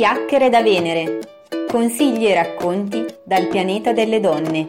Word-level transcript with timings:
Chiacchiere 0.00 0.48
da 0.48 0.62
Venere. 0.62 1.18
Consigli 1.68 2.24
e 2.24 2.32
racconti 2.32 3.04
dal 3.22 3.48
pianeta 3.48 3.92
delle 3.92 4.18
donne. 4.18 4.68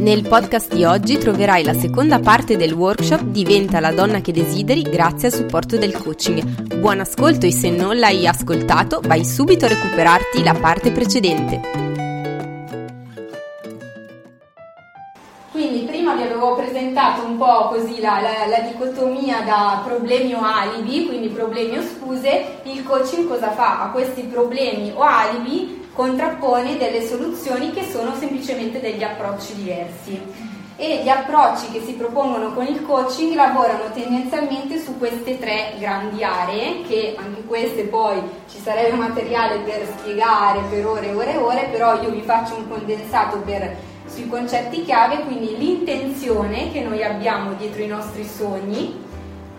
Nel 0.00 0.26
podcast 0.26 0.74
di 0.74 0.82
oggi 0.82 1.16
troverai 1.16 1.62
la 1.62 1.74
seconda 1.74 2.18
parte 2.18 2.56
del 2.56 2.72
workshop 2.72 3.22
Diventa 3.22 3.78
la 3.78 3.92
donna 3.92 4.20
che 4.20 4.32
desideri 4.32 4.82
grazie 4.82 5.28
al 5.28 5.34
supporto 5.34 5.78
del 5.78 5.92
coaching. 5.92 6.74
Buon 6.74 6.98
ascolto 6.98 7.46
e 7.46 7.52
se 7.52 7.70
non 7.70 7.96
l'hai 8.00 8.26
ascoltato 8.26 9.00
vai 9.00 9.24
subito 9.24 9.66
a 9.66 9.68
recuperarti 9.68 10.42
la 10.42 10.54
parte 10.54 10.90
precedente. 10.90 11.81
Presentato 16.92 17.26
un 17.26 17.38
po' 17.38 17.68
così 17.68 18.00
la, 18.00 18.20
la, 18.20 18.46
la, 18.46 18.60
dicotomia 18.60 19.40
da 19.40 19.82
problemi 19.84 20.34
o 20.34 20.42
alibi, 20.42 21.06
quindi 21.06 21.28
problemi 21.28 21.78
o 21.78 21.82
scuse, 21.82 22.60
il 22.64 22.84
coaching 22.84 23.26
cosa 23.26 23.50
fa? 23.52 23.82
A 23.82 23.90
questi 23.90 24.22
problemi 24.22 24.92
o 24.94 25.00
alibi 25.00 25.88
contrappone 25.94 26.76
delle 26.76 27.06
soluzioni 27.06 27.70
che 27.70 27.84
sono 27.90 28.14
semplicemente 28.16 28.80
degli 28.80 29.02
approcci 29.02 29.54
diversi. 29.54 30.20
E 30.76 31.02
gli 31.02 31.08
approcci 31.08 31.70
che 31.70 31.82
si 31.82 31.92
propongono 31.92 32.52
con 32.52 32.66
il 32.66 32.82
coaching 32.82 33.34
lavorano 33.34 33.84
tendenzialmente 33.92 34.78
su 34.78 34.98
queste 34.98 35.38
tre 35.38 35.74
grandi 35.78 36.24
aree, 36.24 36.82
che 36.88 37.14
anche 37.16 37.44
queste 37.44 37.84
poi 37.84 38.20
ci 38.50 38.58
sarebbe 38.58 38.96
materiale 38.96 39.58
per 39.58 39.86
spiegare 39.98 40.60
per 40.70 40.86
ore 40.86 41.08
e 41.08 41.14
ore 41.14 41.34
e 41.34 41.36
ore, 41.36 41.68
però 41.70 42.02
io 42.02 42.10
vi 42.10 42.22
faccio 42.22 42.56
un 42.56 42.68
condensato 42.68 43.38
per 43.38 43.76
sui 44.12 44.28
concetti 44.28 44.84
chiave, 44.84 45.20
quindi 45.20 45.56
l'intenzione 45.56 46.70
che 46.70 46.82
noi 46.82 47.02
abbiamo 47.02 47.54
dietro 47.54 47.82
i 47.82 47.86
nostri 47.86 48.24
sogni, 48.24 49.00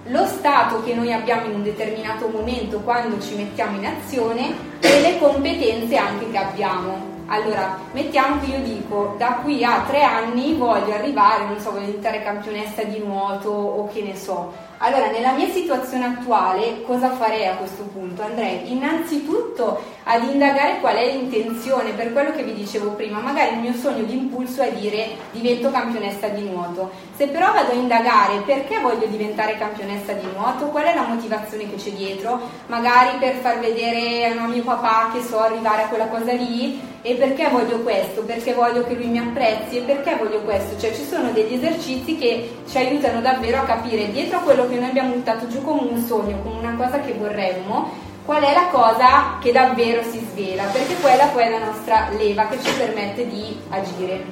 lo 0.07 0.25
stato 0.25 0.83
che 0.83 0.93
noi 0.93 1.11
abbiamo 1.11 1.47
in 1.47 1.55
un 1.55 1.63
determinato 1.63 2.27
momento 2.27 2.79
quando 2.79 3.19
ci 3.19 3.35
mettiamo 3.35 3.77
in 3.77 3.85
azione 3.85 4.53
e 4.79 5.01
le 5.01 5.17
competenze 5.17 5.95
anche 5.97 6.29
che 6.29 6.37
abbiamo. 6.37 7.11
Allora, 7.27 7.79
mettiamo 7.93 8.39
che 8.41 8.51
io 8.51 8.59
dico, 8.59 9.15
da 9.17 9.39
qui 9.41 9.63
a 9.63 9.83
tre 9.87 10.03
anni 10.03 10.55
voglio 10.55 10.93
arrivare, 10.93 11.45
non 11.45 11.57
so, 11.59 11.71
voglio 11.71 11.85
diventare 11.85 12.21
campionessa 12.21 12.83
di 12.83 12.99
nuoto 12.99 13.49
o 13.49 13.87
che 13.87 14.01
ne 14.03 14.15
so. 14.15 14.53
Allora, 14.85 15.09
nella 15.11 15.31
mia 15.31 15.47
situazione 15.47 16.03
attuale, 16.03 16.81
cosa 16.83 17.11
farei 17.11 17.47
a 17.47 17.55
questo 17.55 17.83
punto? 17.83 18.21
Andrei 18.21 18.69
innanzitutto 18.69 19.81
ad 20.03 20.23
indagare 20.23 20.81
qual 20.81 20.97
è 20.97 21.09
l'intenzione, 21.09 21.93
per 21.93 22.11
quello 22.11 22.33
che 22.33 22.43
vi 22.43 22.53
dicevo 22.53 22.89
prima, 22.89 23.19
magari 23.19 23.53
il 23.53 23.61
mio 23.61 23.71
sogno 23.71 24.03
di 24.03 24.11
impulso 24.11 24.61
è 24.61 24.73
dire 24.73 25.15
divento 25.31 25.71
campionessa 25.71 26.27
di 26.27 26.49
nuoto. 26.49 26.91
Se 27.15 27.27
però 27.27 27.53
vado 27.53 27.71
a 27.71 27.75
indagare 27.75 28.41
perché 28.43 28.79
voglio 28.79 29.05
diventare 29.05 29.57
campionessa 29.57 30.13
di 30.13 30.27
nuoto, 30.35 30.65
qual 30.65 30.85
è 30.85 30.95
la 30.95 31.05
motivazione 31.05 31.69
che 31.69 31.75
c'è 31.75 31.91
dietro, 31.91 32.39
magari 32.67 33.17
per 33.19 33.35
far 33.35 33.59
vedere 33.59 34.25
a 34.25 34.47
mio 34.47 34.63
papà 34.63 35.11
che 35.13 35.21
so 35.21 35.39
arrivare 35.39 35.83
a 35.83 35.87
quella 35.89 36.07
cosa 36.07 36.33
lì, 36.33 36.81
e 37.03 37.13
perché 37.13 37.49
voglio 37.49 37.81
questo? 37.81 38.23
Perché 38.23 38.53
voglio 38.53 38.83
che 38.85 38.95
lui 38.95 39.07
mi 39.07 39.19
apprezzi 39.19 39.77
e 39.77 39.81
perché 39.81 40.15
voglio 40.15 40.41
questo? 40.41 40.79
Cioè 40.79 40.95
ci 40.95 41.03
sono 41.03 41.29
degli 41.31 41.53
esercizi 41.53 42.17
che 42.17 42.61
ci 42.67 42.77
aiutano 42.77 43.21
davvero 43.21 43.57
a 43.57 43.65
capire 43.65 44.09
dietro 44.09 44.37
a 44.37 44.41
quello 44.41 44.67
che 44.67 44.75
noi 44.75 44.89
abbiamo 44.89 45.13
buttato 45.13 45.47
giù 45.47 45.61
come 45.61 45.81
un 45.81 46.01
sogno, 46.01 46.39
come 46.41 46.65
una 46.65 46.75
cosa 46.75 46.99
che 46.99 47.13
vorremmo, 47.13 47.91
qual 48.25 48.41
è 48.41 48.53
la 48.53 48.67
cosa 48.71 49.37
che 49.39 49.51
davvero 49.51 50.01
si 50.01 50.25
svela, 50.31 50.63
perché 50.63 50.95
quella 50.95 51.25
poi 51.25 51.43
è 51.43 51.49
la 51.49 51.65
nostra 51.65 52.07
leva 52.17 52.47
che 52.47 52.57
ci 52.63 52.71
permette 52.73 53.27
di 53.27 53.55
agire. 53.69 54.25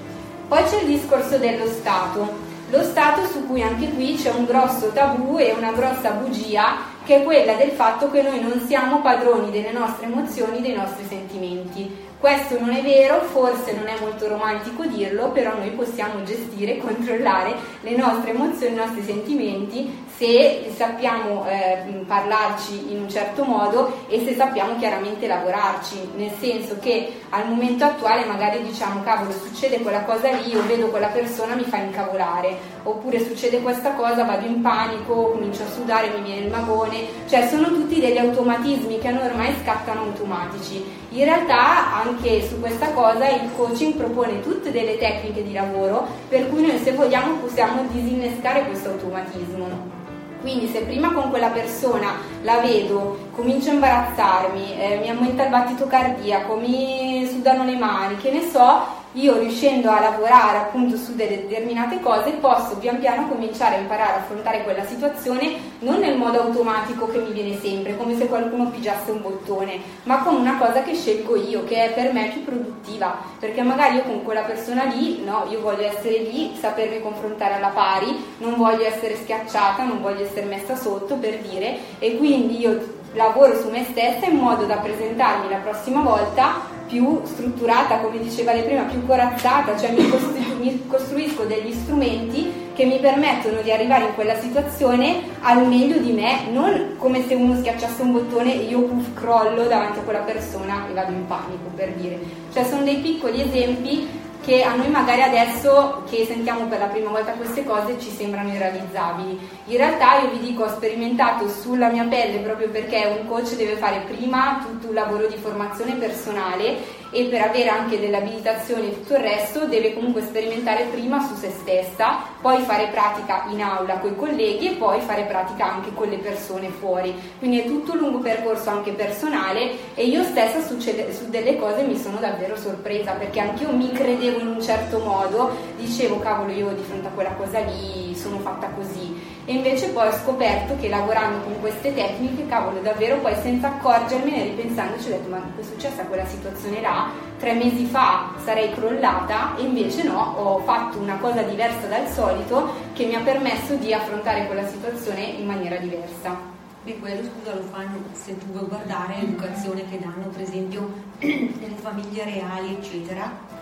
Poi 0.48 0.64
c'è 0.64 0.80
il 0.82 0.88
discorso 0.88 1.38
dello 1.38 1.68
Stato. 1.68 2.50
Lo 2.72 2.84
Stato 2.84 3.26
su 3.26 3.46
cui 3.48 3.62
anche 3.62 3.90
qui 3.90 4.16
c'è 4.16 4.32
un 4.32 4.46
grosso 4.46 4.92
tabù 4.94 5.38
e 5.38 5.52
una 5.52 5.74
grossa 5.74 6.12
bugia 6.12 6.78
che 7.04 7.18
è 7.18 7.24
quella 7.24 7.56
del 7.56 7.72
fatto 7.72 8.10
che 8.10 8.22
noi 8.22 8.40
non 8.40 8.62
siamo 8.66 9.02
padroni 9.02 9.52
delle 9.52 9.74
nostre 9.74 10.06
emozioni, 10.06 10.62
dei 10.62 10.74
nostri 10.74 11.06
sentimenti. 11.06 11.94
Questo 12.18 12.58
non 12.58 12.70
è 12.70 12.82
vero, 12.82 13.24
forse 13.24 13.74
non 13.74 13.88
è 13.88 14.00
molto 14.00 14.30
romantico 14.30 14.86
dirlo, 14.86 15.32
però 15.32 15.58
noi 15.58 15.72
possiamo 15.72 16.24
gestire 16.24 16.78
e 16.78 16.78
controllare 16.78 17.56
le 17.82 17.96
nostre 17.98 18.30
emozioni, 18.32 18.72
i 18.72 18.78
nostri 18.78 19.04
sentimenti 19.04 20.06
se 20.22 20.72
sappiamo 20.76 21.48
eh, 21.48 22.04
parlarci 22.06 22.92
in 22.92 23.00
un 23.02 23.10
certo 23.10 23.44
modo 23.44 24.06
e 24.08 24.24
se 24.24 24.36
sappiamo 24.36 24.78
chiaramente 24.78 25.26
lavorarci, 25.26 26.12
nel 26.16 26.30
senso 26.40 26.78
che 26.80 27.22
al 27.30 27.48
momento 27.50 27.86
attuale 27.86 28.26
magari 28.26 28.62
diciamo 28.62 29.02
cavolo 29.02 29.32
succede 29.32 29.80
quella 29.80 30.04
cosa 30.04 30.30
lì, 30.30 30.52
io 30.52 30.64
vedo 30.68 30.90
quella 30.90 31.08
persona 31.08 31.56
mi 31.56 31.64
fa 31.64 31.78
incavolare, 31.78 32.56
oppure 32.84 33.20
succede 33.20 33.62
questa 33.62 33.94
cosa, 33.94 34.24
vado 34.24 34.46
in 34.46 34.62
panico, 34.62 35.32
comincio 35.32 35.64
a 35.64 35.72
sudare, 35.72 36.12
mi 36.16 36.22
viene 36.22 36.46
il 36.46 36.52
magone, 36.52 37.00
cioè 37.28 37.48
sono 37.48 37.70
tutti 37.70 38.00
degli 38.00 38.20
automatismi 38.20 39.00
che 39.00 39.08
a 39.08 39.12
noi 39.14 39.26
ormai 39.26 39.56
scattano 39.64 40.02
automatici. 40.02 40.86
In 41.14 41.24
realtà 41.24 41.96
anche 41.96 42.48
su 42.48 42.60
questa 42.60 42.92
cosa 42.92 43.28
il 43.28 43.50
coaching 43.58 43.96
propone 43.96 44.40
tutte 44.42 44.70
delle 44.70 45.00
tecniche 45.00 45.44
di 45.44 45.54
lavoro 45.54 46.06
per 46.30 46.48
cui 46.48 46.62
noi 46.62 46.78
se 46.78 46.92
vogliamo 46.92 47.38
possiamo 47.38 47.86
disinnescare 47.92 48.66
questo 48.66 48.90
automatismo. 48.90 50.02
Quindi 50.42 50.68
se 50.68 50.82
prima 50.82 51.12
con 51.14 51.30
quella 51.30 51.50
persona 51.50 52.16
la 52.42 52.60
vedo, 52.60 53.30
comincio 53.32 53.70
a 53.70 53.74
imbarazzarmi, 53.74 54.76
eh, 54.80 54.98
mi 54.98 55.10
aumenta 55.10 55.44
il 55.44 55.50
battito 55.50 55.86
cardiaco, 55.86 56.56
mi 56.56 57.28
sudano 57.32 57.64
le 57.64 57.76
mani, 57.76 58.18
che 58.18 58.32
ne 58.32 58.42
so, 58.42 59.00
io 59.14 59.38
riuscendo 59.38 59.90
a 59.90 60.00
lavorare 60.00 60.58
appunto 60.58 60.96
su 60.96 61.16
delle 61.16 61.48
determinate 61.48 62.00
cose 62.00 62.32
posso 62.32 62.78
pian 62.78 63.00
piano 63.00 63.28
cominciare 63.28 63.76
a 63.76 63.80
imparare 63.80 64.14
a 64.14 64.16
affrontare 64.18 64.64
quella 64.64 64.86
situazione 64.86 65.70
non 65.80 66.00
nel 66.00 66.18
modo 66.18 66.42
automatico 66.42 67.08
che 67.08 67.20
mi 67.20 67.32
viene 67.32 67.60
sempre, 67.60 67.98
come 67.98 68.16
se 68.16 68.28
qualcuno 68.28 68.70
pigiasse 68.70 69.12
un 69.12 69.22
bottone, 69.22 69.80
ma 70.04 70.20
con 70.20 70.36
una 70.36 70.58
cosa 70.58 70.84
che 70.84 70.94
scelgo 70.94 71.36
io, 71.36 71.64
che 71.64 71.86
è 71.86 71.94
per 71.94 72.14
me 72.14 72.30
più 72.30 72.44
produttiva, 72.44 73.18
perché 73.40 73.62
magari 73.64 73.96
io 73.96 74.04
con 74.04 74.24
quella 74.24 74.42
persona 74.42 74.84
lì, 74.84 75.24
no, 75.24 75.46
io 75.50 75.60
voglio 75.60 75.86
essere 75.86 76.20
lì, 76.20 76.56
sapermi 76.60 77.02
confrontare 77.02 77.56
alla 77.56 77.70
pari, 77.70 78.16
non 78.38 78.56
voglio 78.56 78.86
essere 78.86 79.16
schiacciata, 79.16 79.84
non 79.84 80.02
voglio 80.02 80.24
essere 80.24 80.46
messa 80.46 80.76
sotto 80.76 81.16
per 81.16 81.40
dire, 81.40 81.78
e 82.00 82.18
quindi 82.18 82.60
io 82.60 83.00
lavoro 83.14 83.60
su 83.60 83.70
me 83.70 83.84
stessa 83.90 84.26
in 84.26 84.38
modo 84.38 84.66
da 84.66 84.78
presentarmi 84.78 85.50
la 85.50 85.58
prossima 85.58 86.02
volta 86.02 86.71
più 86.92 87.22
strutturata, 87.24 88.00
come 88.00 88.20
diceva 88.20 88.52
lei 88.52 88.64
prima, 88.64 88.84
più 88.84 89.06
corazzata, 89.06 89.78
cioè 89.78 89.92
mi, 89.92 90.10
costru- 90.10 90.60
mi, 90.60 90.88
costruisco 90.88 91.44
degli 91.46 91.72
strumenti 91.72 92.70
che 92.74 92.86
mi 92.86 93.00
permettono 93.00 93.62
di 93.62 93.72
arrivare 93.72 94.06
in 94.06 94.14
quella 94.14 94.36
situazione 94.36 95.22
al 95.42 95.66
meglio 95.66 95.98
di 95.98 96.12
me, 96.12 96.50
non 96.52 96.96
come 96.98 97.26
se 97.26 97.34
uno 97.34 97.56
schiacciasse 97.56 98.02
un 98.02 98.12
bottone 98.12 98.54
e 98.54 98.66
io 98.66 98.82
puff, 98.82 99.14
crollo 99.14 99.64
davanti 99.68 100.00
a 100.00 100.02
quella 100.02 100.20
persona 100.20 100.88
e 100.90 100.94
vado 100.94 101.14
in 101.14 101.26
panico, 101.26 101.70
per 101.76 101.94
dire. 101.94 102.20
Cioè 102.52 102.66
sono 102.66 102.84
dei 102.84 102.98
piccoli 102.98 103.42
esempi 103.42 104.08
che 104.44 104.64
a 104.64 104.76
noi 104.76 104.90
magari 104.90 105.22
adesso 105.22 106.04
che 106.10 106.26
sentiamo 106.26 106.66
per 106.66 106.80
la 106.80 106.88
prima 106.88 107.12
volta 107.12 107.34
queste 107.34 107.64
cose 107.64 108.00
ci 108.00 108.10
sembrano 108.10 108.52
irrealizzabili. 108.52 109.50
In 109.66 109.78
realtà 109.78 110.20
io 110.22 110.32
vi 110.32 110.40
dico, 110.40 110.64
ho 110.64 110.70
sperimentato 110.70 111.48
sulla 111.48 111.90
mia 111.90 112.06
pelle 112.06 112.40
proprio 112.40 112.70
perché 112.70 113.18
un 113.20 113.28
coach 113.28 113.56
deve 113.56 113.76
fare 113.76 114.04
prima 114.08 114.66
tutto 114.66 114.88
un 114.88 114.94
lavoro 114.96 115.28
di 115.28 115.38
formazione 115.38 115.94
personale 115.94 117.00
e 117.12 117.26
per 117.26 117.42
avere 117.42 117.70
anche 117.70 118.00
dell'abilitazione 118.00 118.88
e 118.88 118.94
tutto 118.94 119.16
il 119.16 119.22
resto 119.22 119.66
deve 119.66 119.94
comunque 119.94 120.22
sperimentare 120.22 120.86
prima 120.86 121.22
su 121.22 121.36
se 121.36 121.52
stessa, 121.52 122.20
poi 122.42 122.62
fare 122.62 122.88
pratica 122.88 123.46
in 123.50 123.62
aula 123.62 123.98
con 123.98 124.12
i 124.12 124.16
colleghi 124.16 124.70
e 124.70 124.76
poi 124.76 125.00
fare 125.02 125.24
pratica 125.24 125.72
anche 125.72 125.94
con 125.94 126.08
le 126.08 126.18
persone 126.18 126.70
fuori. 126.70 127.14
Quindi 127.38 127.62
è 127.62 127.66
tutto 127.66 127.92
un 127.92 128.00
lungo 128.00 128.20
percorso 128.20 128.70
anche 128.70 128.92
personale 128.92 129.94
e 129.94 130.06
io 130.06 130.24
stessa 130.24 130.62
succede, 130.66 131.14
su 131.14 131.30
delle 131.30 131.58
cose 131.58 131.84
mi 131.84 131.98
sono 131.98 132.18
davvero 132.18 132.56
sorpresa 132.56 133.12
perché 133.12 133.40
anche 133.40 133.64
io 133.64 133.72
mi 133.72 133.92
credevo 133.92 134.40
in 134.40 134.48
un 134.48 134.62
certo 134.62 135.00
modo, 135.00 135.56
dicevo 135.78 136.20
cavolo 136.20 136.52
io 136.52 136.70
di 136.70 136.84
fronte 136.84 137.08
a 137.08 137.12
quella 137.12 137.34
cosa 137.34 137.60
lì 137.60 138.16
sono 138.16 138.40
fatta 138.40 138.68
così 138.70 139.21
e 139.46 139.54
invece 139.54 139.90
poi 139.90 140.08
ho 140.08 140.12
scoperto 140.12 140.76
che 140.80 140.88
lavorando 140.88 141.44
con 141.44 141.60
queste 141.60 141.94
tecniche, 141.94 142.48
cavolo, 142.48 142.80
davvero 142.80 143.18
poi 143.18 143.34
senza 143.42 143.68
accorgermene, 143.68 144.44
ripensandoci, 144.44 145.08
ho 145.08 145.12
detto 145.12 145.30
ma 145.30 145.42
che 145.56 145.62
è 145.62 145.64
successa 145.64 146.04
quella 146.06 146.26
situazione 146.26 146.82
là? 146.82 147.10
Tre 147.40 147.54
mesi 147.54 147.86
fa 147.86 148.34
sarei 148.44 148.72
crollata 148.74 149.56
e 149.58 149.64
invece 149.64 150.04
no, 150.04 150.36
ho 150.38 150.60
fatto 150.60 151.00
una 151.00 151.18
cosa 151.18 151.42
diversa 151.42 151.88
dal 151.88 152.08
solito 152.08 152.74
che 152.94 153.06
mi 153.06 153.16
ha 153.16 153.22
permesso 153.22 153.76
di 153.76 153.94
affrontare 153.94 154.46
quella 154.46 154.68
situazione 154.68 155.22
in 155.22 155.46
maniera 155.46 155.78
diversa. 155.78 156.50
E 156.84 157.00
quello 157.00 157.22
scusa 157.22 157.54
lo 157.54 157.62
fanno 157.72 157.98
se 158.14 158.38
tu 158.38 158.46
vuoi 158.48 158.68
guardare 158.68 159.18
l'educazione 159.20 159.88
che 159.88 160.00
danno 160.00 160.28
per 160.32 160.42
esempio 160.42 160.92
nelle 161.20 161.76
famiglie 161.80 162.24
reali 162.24 162.76
eccetera 162.80 163.60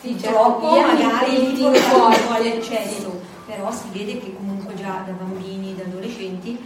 sì, 0.00 0.16
troppo 0.16 0.72
certo, 0.72 0.92
magari 0.96 1.52
ti 1.52 1.62
portano 1.62 2.34
all'eccesso 2.34 3.19
però 3.50 3.72
si 3.72 3.88
vede 3.90 4.20
che 4.20 4.32
comunque 4.32 4.74
già 4.76 5.02
da 5.04 5.10
bambini, 5.12 5.74
da 5.74 5.82
adolescenti, 5.82 6.56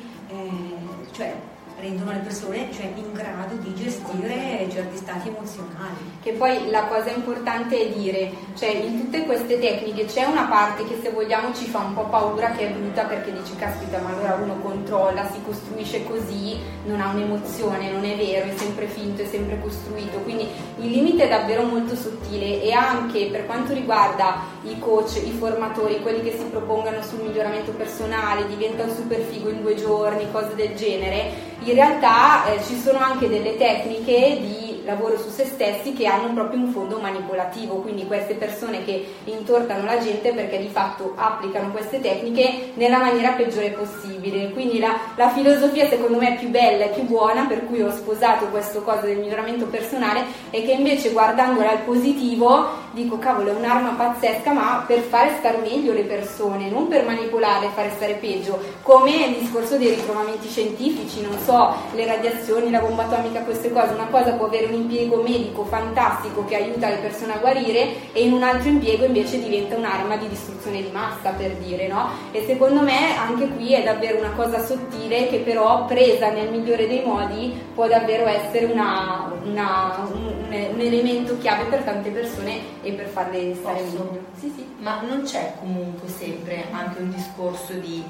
rendono 1.85 2.13
le 2.13 2.19
persone 2.19 2.69
cioè, 2.73 2.91
in 2.95 3.13
grado 3.13 3.57
di 3.57 3.75
gestire 3.75 4.67
certi 4.71 4.97
stati 4.97 5.29
emozionali. 5.29 6.13
Che 6.23 6.33
poi 6.33 6.71
la 6.71 6.85
cosa 6.85 7.11
importante 7.11 7.79
è 7.79 7.93
dire, 7.93 8.33
cioè 8.55 8.71
in 8.71 9.03
tutte 9.03 9.25
queste 9.27 9.59
tecniche 9.59 10.07
c'è 10.07 10.25
una 10.25 10.45
parte 10.45 10.85
che 10.87 10.99
se 11.03 11.11
vogliamo 11.11 11.53
ci 11.53 11.67
fa 11.67 11.81
un 11.81 11.95
po' 11.95 12.07
paura, 12.07 12.53
che 12.53 12.69
è 12.69 12.73
brutta 12.73 13.05
perché 13.05 13.33
dice 13.33 13.55
caspita 13.57 13.99
ma 13.99 14.11
allora 14.11 14.35
uno 14.35 14.57
controlla, 14.61 15.31
si 15.31 15.41
costruisce 15.45 16.05
così, 16.05 16.59
non 16.87 17.01
ha 17.01 17.11
un'emozione, 17.11 17.91
non 17.91 18.05
è 18.05 18.17
vero, 18.17 18.47
è 18.47 18.57
sempre 18.57 18.87
finto, 18.87 19.23
è 19.23 19.27
sempre 19.27 19.61
costruito, 19.61 20.19
quindi 20.21 20.49
il 20.79 20.91
limite 20.91 21.25
è 21.25 21.29
davvero 21.29 21.65
molto 21.65 21.95
sottile 21.95 22.63
e 22.63 22.73
anche 22.73 23.27
per 23.27 23.45
quanto 23.45 23.75
riguarda 23.75 24.53
i 24.63 24.79
coach, 24.79 25.17
i 25.17 25.37
formatori, 25.39 26.01
quelli 26.01 26.23
che 26.23 26.37
si 26.39 26.45
propongano 26.47 27.03
sul 27.03 27.21
miglioramento 27.21 27.73
personale, 27.73 28.47
diventa 28.47 28.85
un 28.85 28.95
super 28.95 29.21
figo 29.21 29.51
in 29.51 29.61
due 29.61 29.75
giorni, 29.75 30.31
cose 30.33 30.55
del 30.55 30.75
genere, 30.75 31.53
in 31.71 31.75
realtà 31.75 32.47
eh, 32.47 32.63
ci 32.63 32.79
sono 32.79 32.99
anche 32.99 33.29
delle 33.29 33.57
tecniche 33.57 34.39
di 34.41 34.74
lavoro 34.85 35.19
su 35.19 35.31
se 35.31 35.45
stessi 35.45 35.93
che 35.93 36.07
hanno 36.07 36.33
proprio 36.33 36.61
un 36.61 36.73
fondo 36.73 36.99
manipolativo, 36.99 37.77
quindi 37.77 38.07
queste 38.07 38.35
persone 38.35 38.85
che 38.85 39.05
intortano 39.25 39.85
la 39.85 39.99
gente 39.99 40.33
perché 40.33 40.59
di 40.59 40.69
fatto 40.69 41.13
applicano 41.17 41.71
queste 41.71 42.01
tecniche 42.01 42.73
nella 42.75 42.99
maniera 42.99 43.33
peggiore 43.33 43.71
possibile. 43.71 44.51
Quindi 44.51 44.79
la, 44.79 44.97
la 45.17 45.31
filosofia 45.31 45.89
secondo 45.89 46.19
me 46.19 46.35
è 46.35 46.39
più 46.39 46.49
bella 46.49 46.85
e 46.85 46.89
più 46.89 47.03
buona, 47.05 47.45
per 47.45 47.67
cui 47.67 47.83
ho 47.83 47.91
sposato 47.91 48.47
questo 48.47 48.83
cosa 48.83 49.03
del 49.03 49.19
miglioramento 49.19 49.67
personale 49.67 50.25
e 50.51 50.63
che 50.65 50.73
invece 50.73 51.11
guardandola 51.11 51.71
al 51.71 51.79
positivo 51.79 52.83
dico 52.95 53.19
cavolo 53.19 53.51
è 53.51 53.55
un'arma 53.55 53.91
pazzesca 53.91 54.53
ma 54.53 54.85
per 54.87 55.01
fare 55.01 55.35
star 55.39 55.61
meglio 55.61 55.93
le 55.93 56.05
persone, 56.05 56.71
non 56.71 56.89
per 56.89 57.05
manipolarle 57.05 57.67
e 57.67 57.71
fare 57.71 57.91
stare 57.97 58.15
peggio, 58.15 58.59
come 58.83 59.27
il 59.27 59.37
discorso 59.39 59.77
dei 59.77 59.91
ritrovamenti 59.91 60.49
scientifici, 60.49 61.21
non 61.21 61.37
so, 61.45 61.75
le 61.93 62.07
radiazioni, 62.07 62.71
la 62.71 62.79
bomba 62.79 63.05
atomica, 63.05 63.41
queste 63.41 63.73
cose, 63.73 63.93
una 63.93 64.07
cosa 64.07 64.33
può 64.33 64.47
avere 64.47 64.67
un 64.67 64.74
un 64.75 64.81
impiego 64.83 65.23
medico 65.23 65.65
fantastico 65.65 66.45
che 66.45 66.57
aiuta 66.57 66.89
le 66.89 66.97
persone 66.97 67.35
a 67.35 67.39
guarire 67.39 68.13
e 68.13 68.25
in 68.25 68.33
un 68.33 68.43
altro 68.43 68.69
impiego 68.69 69.05
invece 69.05 69.43
diventa 69.43 69.77
un'arma 69.77 70.17
di 70.17 70.29
distruzione 70.29 70.83
di 70.83 70.91
massa 70.91 71.31
per 71.31 71.57
dire 71.57 71.87
no? 71.87 72.09
E 72.33 72.45
secondo 72.47 72.83
me 72.83 73.17
anche 73.17 73.49
qui 73.49 73.73
è 73.73 73.83
davvero 73.83 74.19
una 74.19 74.33
cosa 74.33 74.65
sottile 74.65 75.29
che 75.29 75.39
però 75.39 75.85
presa 75.87 76.31
nel 76.31 76.51
migliore 76.51 76.87
dei 76.87 77.03
modi 77.05 77.59
può 77.75 77.87
davvero 77.87 78.27
essere 78.27 78.67
una, 78.67 79.33
una, 79.45 80.09
un, 80.13 80.35
un, 80.49 80.81
elemento 80.81 81.39
chiave 81.39 81.65
per 81.65 81.83
tante 81.83 82.11
persone 82.11 82.61
e 82.83 82.93
per 82.93 83.07
farle 83.07 83.55
stare 83.55 83.83
meglio. 83.83 84.19
Sì, 84.39 84.53
sì. 84.55 84.67
Ma 84.79 85.01
non 85.01 85.23
c'è 85.23 85.55
comunque 85.59 86.09
sempre 86.09 86.67
anche 86.71 87.01
un 87.01 87.11
discorso 87.11 87.73
di 87.75 88.03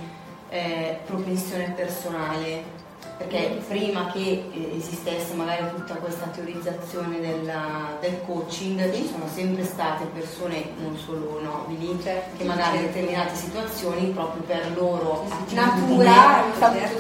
eh, 0.49 0.99
propensione 1.05 1.73
personale 1.77 2.83
perché 3.17 3.61
prima 3.69 4.11
che 4.13 4.51
eh, 4.53 4.77
esistesse 4.77 5.35
magari 5.35 5.69
tutta 5.75 5.95
questa 5.95 6.27
teorizzazione 6.27 7.21
della, 7.21 7.97
del 8.01 8.21
coaching 8.27 8.93
ci 8.93 9.07
sono 9.07 9.27
sempre 9.33 9.65
state 9.65 10.05
persone 10.13 10.71
non 10.79 10.97
solo 10.97 11.41
nobili 11.41 11.97
certo, 12.03 12.37
che 12.37 12.45
magari 12.45 12.79
in 12.79 12.87
determinate 12.87 13.35
situazioni 13.35 14.07
proprio 14.09 14.43
per 14.43 14.73
loro 14.75 15.27
natura 15.51 16.43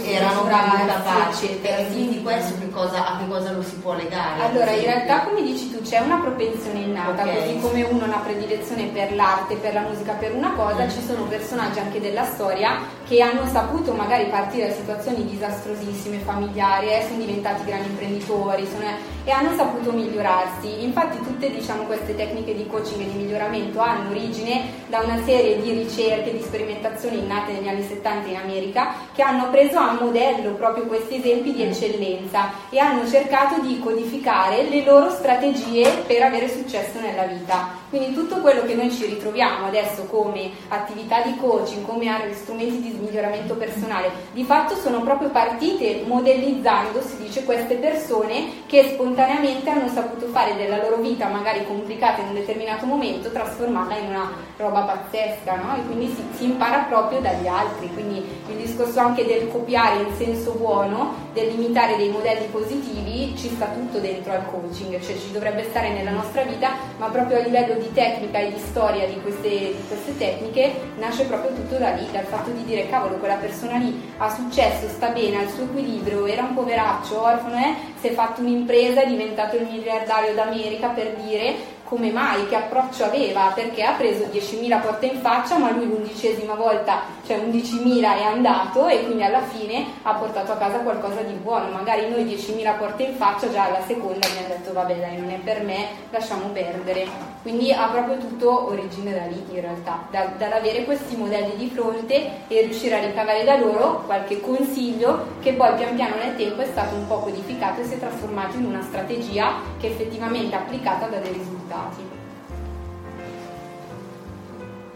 erano 0.04 0.42
più 0.42 0.86
capaci 0.86 1.46
per 1.60 1.86
quindi 1.88 2.22
questo 2.22 2.58
che 2.60 2.70
cosa, 2.70 3.14
a 3.14 3.18
che 3.18 3.26
cosa 3.26 3.50
lo 3.50 3.62
si 3.62 3.74
può 3.76 3.94
legare 3.94 4.44
allora 4.44 4.70
in 4.70 4.84
realtà 4.84 5.22
come 5.22 5.42
dici 5.42 5.72
tu 5.72 5.82
c'è 5.82 5.98
una 5.98 6.18
propensione 6.18 6.80
innata 6.80 7.22
okay. 7.22 7.34
così 7.34 7.60
come 7.60 7.82
uno 7.82 8.04
ha 8.04 8.06
una 8.06 8.18
predilezione 8.18 8.84
per 8.84 9.14
l'arte 9.14 9.56
per 9.56 9.74
la 9.74 9.80
musica 9.80 10.12
per 10.12 10.32
una 10.34 10.52
cosa 10.52 10.84
mm. 10.84 10.90
ci 10.90 11.02
sono 11.04 11.24
personaggi 11.24 11.80
anche 11.80 12.00
della 12.00 12.24
storia 12.24 12.78
che 13.06 13.20
hanno 13.20 13.46
saputo 13.46 13.92
magari 13.92 14.26
partire 14.26 14.68
da 14.68 14.74
situazioni 14.74 15.26
disastrosissime 15.26 16.03
bellissime 16.04 16.18
familiari, 16.18 16.88
eh, 16.88 17.04
sono 17.06 17.24
diventati 17.24 17.64
grandi 17.64 17.88
imprenditori 17.88 18.66
sono, 18.66 18.84
e 19.24 19.30
hanno 19.30 19.54
saputo 19.54 19.92
migliorarsi. 19.92 20.84
Infatti 20.84 21.18
tutte 21.18 21.50
diciamo, 21.50 21.84
queste 21.84 22.14
tecniche 22.14 22.54
di 22.54 22.66
coaching 22.66 23.00
e 23.00 23.10
di 23.10 23.18
miglioramento 23.18 23.80
hanno 23.80 24.10
origine 24.10 24.82
da 24.88 25.00
una 25.00 25.22
serie 25.24 25.60
di 25.60 25.72
ricerche, 25.72 26.32
di 26.32 26.42
sperimentazioni 26.42 27.26
nate 27.26 27.52
negli 27.52 27.68
anni 27.68 27.82
70 27.82 28.28
in 28.28 28.36
America 28.36 28.94
che 29.14 29.22
hanno 29.22 29.50
preso 29.50 29.78
a 29.78 29.96
modello 29.98 30.50
proprio 30.52 30.84
questi 30.84 31.16
esempi 31.16 31.52
di 31.52 31.62
eccellenza 31.62 32.52
e 32.68 32.78
hanno 32.78 33.06
cercato 33.08 33.60
di 33.60 33.78
codificare 33.78 34.68
le 34.68 34.84
loro 34.84 35.10
strategie 35.10 36.02
per 36.06 36.22
avere 36.22 36.48
successo 36.48 37.00
nella 37.00 37.24
vita. 37.24 37.83
Quindi 37.94 38.12
tutto 38.12 38.40
quello 38.40 38.64
che 38.64 38.74
noi 38.74 38.90
ci 38.90 39.06
ritroviamo 39.06 39.66
adesso 39.66 40.02
come 40.06 40.50
attività 40.66 41.22
di 41.22 41.36
coaching, 41.36 41.86
come 41.86 42.10
strumenti 42.32 42.80
di 42.80 42.98
miglioramento 42.98 43.54
personale, 43.54 44.10
di 44.32 44.42
fatto 44.42 44.74
sono 44.74 45.00
proprio 45.02 45.28
partite 45.28 46.02
modellizzando, 46.04 47.00
si 47.00 47.18
dice, 47.18 47.44
queste 47.44 47.76
persone 47.76 48.64
che 48.66 48.90
spontaneamente 48.94 49.70
hanno 49.70 49.86
saputo 49.86 50.26
fare 50.26 50.56
della 50.56 50.78
loro 50.78 50.96
vita 50.96 51.28
magari 51.28 51.64
complicata 51.64 52.20
in 52.22 52.28
un 52.30 52.34
determinato 52.34 52.84
momento, 52.84 53.30
trasformarla 53.30 53.96
in 53.96 54.08
una 54.08 54.32
roba 54.56 54.80
pazzesca, 54.80 55.54
no? 55.54 55.76
E 55.76 55.86
quindi 55.86 56.12
si, 56.16 56.24
si 56.36 56.44
impara 56.46 56.86
proprio 56.88 57.20
dagli 57.20 57.46
altri. 57.46 57.88
Quindi 57.92 58.16
il 58.48 58.56
discorso 58.56 58.98
anche 58.98 59.24
del 59.24 59.48
copiare 59.52 60.02
in 60.02 60.16
senso 60.16 60.50
buono, 60.54 61.30
del 61.32 61.46
limitare 61.46 61.96
dei 61.96 62.08
modelli 62.08 62.46
positivi, 62.46 63.34
ci 63.36 63.50
sta 63.50 63.66
tutto 63.66 63.98
dentro 63.98 64.32
al 64.32 64.46
coaching, 64.50 65.00
cioè 65.00 65.16
ci 65.16 65.30
dovrebbe 65.30 65.62
stare 65.62 65.92
nella 65.92 66.10
nostra 66.10 66.42
vita, 66.42 66.72
ma 66.98 67.06
proprio 67.06 67.38
a 67.38 67.42
livello 67.42 67.74
di 67.74 67.83
di 67.84 67.92
tecnica 67.92 68.38
e 68.38 68.52
di 68.52 68.58
storia 68.58 69.06
di 69.06 69.20
queste, 69.20 69.48
di 69.48 69.84
queste, 69.86 70.16
tecniche 70.16 70.72
nasce 70.98 71.24
proprio 71.24 71.52
tutto 71.54 71.76
da 71.76 71.90
lì, 71.90 72.06
dal 72.10 72.24
fatto 72.24 72.50
di 72.50 72.64
dire 72.64 72.88
cavolo 72.88 73.16
quella 73.16 73.34
persona 73.34 73.76
lì 73.76 74.12
ha 74.16 74.30
successo, 74.30 74.88
sta 74.88 75.08
bene, 75.08 75.38
ha 75.38 75.42
il 75.42 75.50
suo 75.50 75.64
equilibrio, 75.64 76.26
era 76.26 76.42
un 76.42 76.54
poveraccio, 76.54 77.20
orfano, 77.20 77.56
eh, 77.56 77.74
si 78.00 78.08
è 78.08 78.12
fatto 78.12 78.40
un'impresa, 78.40 79.02
è 79.02 79.06
diventato 79.06 79.56
il 79.56 79.66
miliardario 79.70 80.34
d'America 80.34 80.88
per 80.88 81.14
dire 81.16 81.73
come 81.84 82.10
mai, 82.10 82.48
che 82.48 82.56
approccio 82.56 83.04
aveva, 83.04 83.52
perché 83.54 83.82
ha 83.82 83.92
preso 83.92 84.24
10.000 84.24 84.80
porte 84.80 85.06
in 85.06 85.20
faccia, 85.20 85.58
ma 85.58 85.70
lui 85.70 85.86
l'undicesima 85.86 86.54
volta, 86.54 87.02
cioè 87.26 87.38
11.000 87.38 88.02
è 88.02 88.22
andato 88.22 88.88
e 88.88 89.04
quindi 89.04 89.22
alla 89.22 89.42
fine 89.42 89.84
ha 90.02 90.14
portato 90.14 90.52
a 90.52 90.56
casa 90.56 90.78
qualcosa 90.78 91.20
di 91.20 91.34
buono. 91.34 91.70
Magari 91.70 92.08
noi 92.08 92.24
10.000 92.24 92.76
porte 92.78 93.04
in 93.04 93.14
faccia, 93.16 93.50
già 93.50 93.64
alla 93.64 93.82
seconda 93.86 94.26
ha 94.26 94.48
detto 94.48 94.72
vabbè 94.72 94.96
dai, 94.96 95.18
non 95.18 95.30
è 95.30 95.38
per 95.38 95.62
me, 95.62 95.88
lasciamo 96.10 96.48
perdere. 96.48 97.32
Quindi 97.42 97.72
ha 97.72 97.88
proprio 97.88 98.16
tutto 98.16 98.70
origine 98.70 99.12
da 99.12 99.26
lì 99.26 99.44
in 99.50 99.60
realtà, 99.60 100.06
da, 100.10 100.32
dall'avere 100.38 100.84
questi 100.84 101.14
modelli 101.14 101.56
di 101.56 101.68
fronte 101.68 102.48
e 102.48 102.62
riuscire 102.62 102.98
a 102.98 103.04
ricavare 103.04 103.44
da 103.44 103.58
loro 103.58 104.02
qualche 104.06 104.40
consiglio 104.40 105.26
che 105.40 105.52
poi 105.52 105.74
pian 105.74 105.94
piano 105.94 106.16
nel 106.16 106.36
tempo 106.36 106.62
è 106.62 106.66
stato 106.66 106.94
un 106.94 107.06
po' 107.06 107.18
codificato 107.18 107.82
e 107.82 107.84
si 107.84 107.94
è 107.94 107.98
trasformato 107.98 108.56
in 108.56 108.64
una 108.64 108.82
strategia 108.82 109.56
che 109.78 109.88
effettivamente 109.88 110.56
applicata 110.56 111.06
dà 111.06 111.18
dei 111.18 111.32
risultati 111.34 111.73
risultati. 111.74 112.22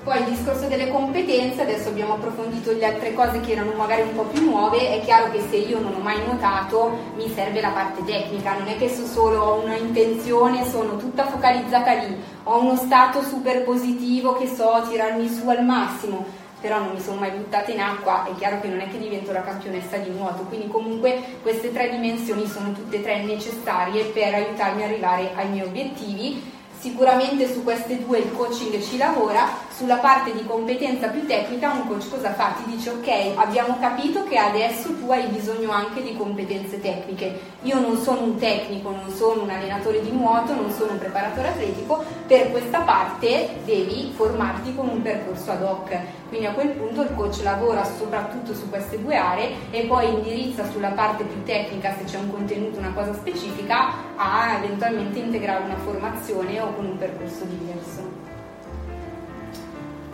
Poi 0.05 0.19
il 0.21 0.25
discorso 0.25 0.69
delle 0.69 0.89
competenze, 0.89 1.63
adesso 1.63 1.89
abbiamo 1.89 2.15
approfondito 2.15 2.73
le 2.73 2.85
altre 2.85 3.13
cose 3.13 3.41
che 3.41 3.53
erano 3.53 3.73
magari 3.73 4.03
un 4.03 4.15
po' 4.15 4.23
più 4.23 4.43
nuove, 4.43 4.95
è 4.95 5.05
chiaro 5.05 5.31
che 5.31 5.43
se 5.51 5.57
io 5.57 5.81
non 5.81 5.93
ho 5.95 5.99
mai 5.99 6.25
nuotato 6.25 6.97
mi 7.17 7.31
serve 7.35 7.61
la 7.61 7.71
parte 7.71 8.03
tecnica, 8.05 8.57
non 8.57 8.69
è 8.69 8.79
che 8.79 8.89
so 8.89 9.05
solo 9.05 9.41
ho 9.41 9.63
una 9.63 9.77
intenzione, 9.77 10.65
sono 10.65 10.97
tutta 10.97 11.27
focalizzata 11.27 11.93
lì, 11.95 12.17
ho 12.45 12.59
uno 12.59 12.77
stato 12.77 13.21
super 13.21 13.65
positivo 13.65 14.33
che 14.33 14.47
so 14.47 14.83
tirarmi 14.89 15.29
su 15.29 15.47
al 15.47 15.63
massimo, 15.63 16.25
però 16.59 16.79
non 16.79 16.93
mi 16.95 17.01
sono 17.01 17.21
mai 17.21 17.33
buttata 17.33 17.71
in 17.71 17.81
acqua, 17.81 18.25
è 18.25 18.35
chiaro 18.39 18.61
che 18.61 18.69
non 18.69 18.81
è 18.81 18.89
che 18.89 18.99
divento 18.99 19.33
la 19.33 19.43
campionessa 19.43 19.99
di 19.99 20.11
nuoto, 20.11 20.45
quindi 20.45 20.69
comunque 20.69 21.23
queste 21.43 21.71
tre 21.71 21.91
dimensioni 21.91 22.47
sono 22.47 22.73
tutte 22.73 22.97
e 22.97 23.03
tre 23.03 23.25
necessarie 23.25 24.05
per 24.05 24.33
aiutarmi 24.33 24.85
ad 24.85 24.91
arrivare 24.91 25.33
ai 25.35 25.49
miei 25.51 25.67
obiettivi 25.67 26.57
Sicuramente 26.81 27.53
su 27.53 27.65
queste 27.65 27.99
due 28.05 28.19
il 28.19 28.33
coaching 28.33 28.81
ci 28.81 28.97
lavora, 28.97 29.49
sulla 29.79 29.99
parte 29.99 30.33
di 30.33 30.45
competenza 30.45 31.07
più 31.07 31.25
tecnica 31.25 31.71
un 31.71 31.87
coach 31.87 32.09
cosa 32.11 32.33
fa? 32.33 32.53
Ti 32.57 32.69
dice 32.69 32.91
ok, 32.91 33.39
abbiamo 33.39 33.77
capito 33.79 34.25
che 34.25 34.37
adesso 34.37 34.93
tu 34.97 35.09
hai 35.13 35.29
bisogno 35.29 35.71
anche 35.71 36.03
di 36.03 36.17
competenze 36.17 36.81
tecniche. 36.81 37.39
Io 37.63 37.79
non 37.79 37.97
sono 37.97 38.23
un 38.23 38.37
tecnico, 38.37 38.91
non 38.91 39.09
sono 39.15 39.43
un 39.43 39.51
allenatore 39.51 40.03
di 40.03 40.11
nuoto, 40.11 40.53
non 40.53 40.73
sono 40.73 40.93
un 40.93 40.99
preparatore 40.99 41.51
atletico, 41.51 42.03
per 42.27 42.51
questa 42.51 42.81
parte 42.81 43.61
devi 43.65 44.13
formarti 44.17 44.75
con 44.75 44.89
un 44.89 45.01
percorso 45.01 45.53
ad 45.53 45.63
hoc. 45.63 45.97
Quindi 46.29 46.47
a 46.47 46.55
quel 46.55 46.71
punto 46.71 47.03
il 47.03 47.15
coach 47.15 47.41
lavora 47.45 47.85
soprattutto 47.85 48.55
su 48.55 48.69
queste 48.69 49.01
due 49.01 49.15
aree 49.15 49.71
e 49.71 49.83
poi 49.83 50.13
indirizza 50.13 50.69
sulla 50.69 50.91
parte 50.91 51.23
più 51.23 51.41
tecnica 51.45 51.95
se 51.97 52.03
c'è 52.03 52.19
un 52.19 52.33
contenuto, 52.33 52.81
una 52.81 52.93
cosa 52.93 53.15
specifica, 53.15 53.93
a 54.17 54.59
eventualmente 54.61 55.21
integrare 55.21 55.63
una 55.63 55.77
formazione 55.77 56.61
o 56.61 56.75
con 56.75 56.85
un 56.85 56.99
percorso 56.99 57.45
diverso. 57.45 58.18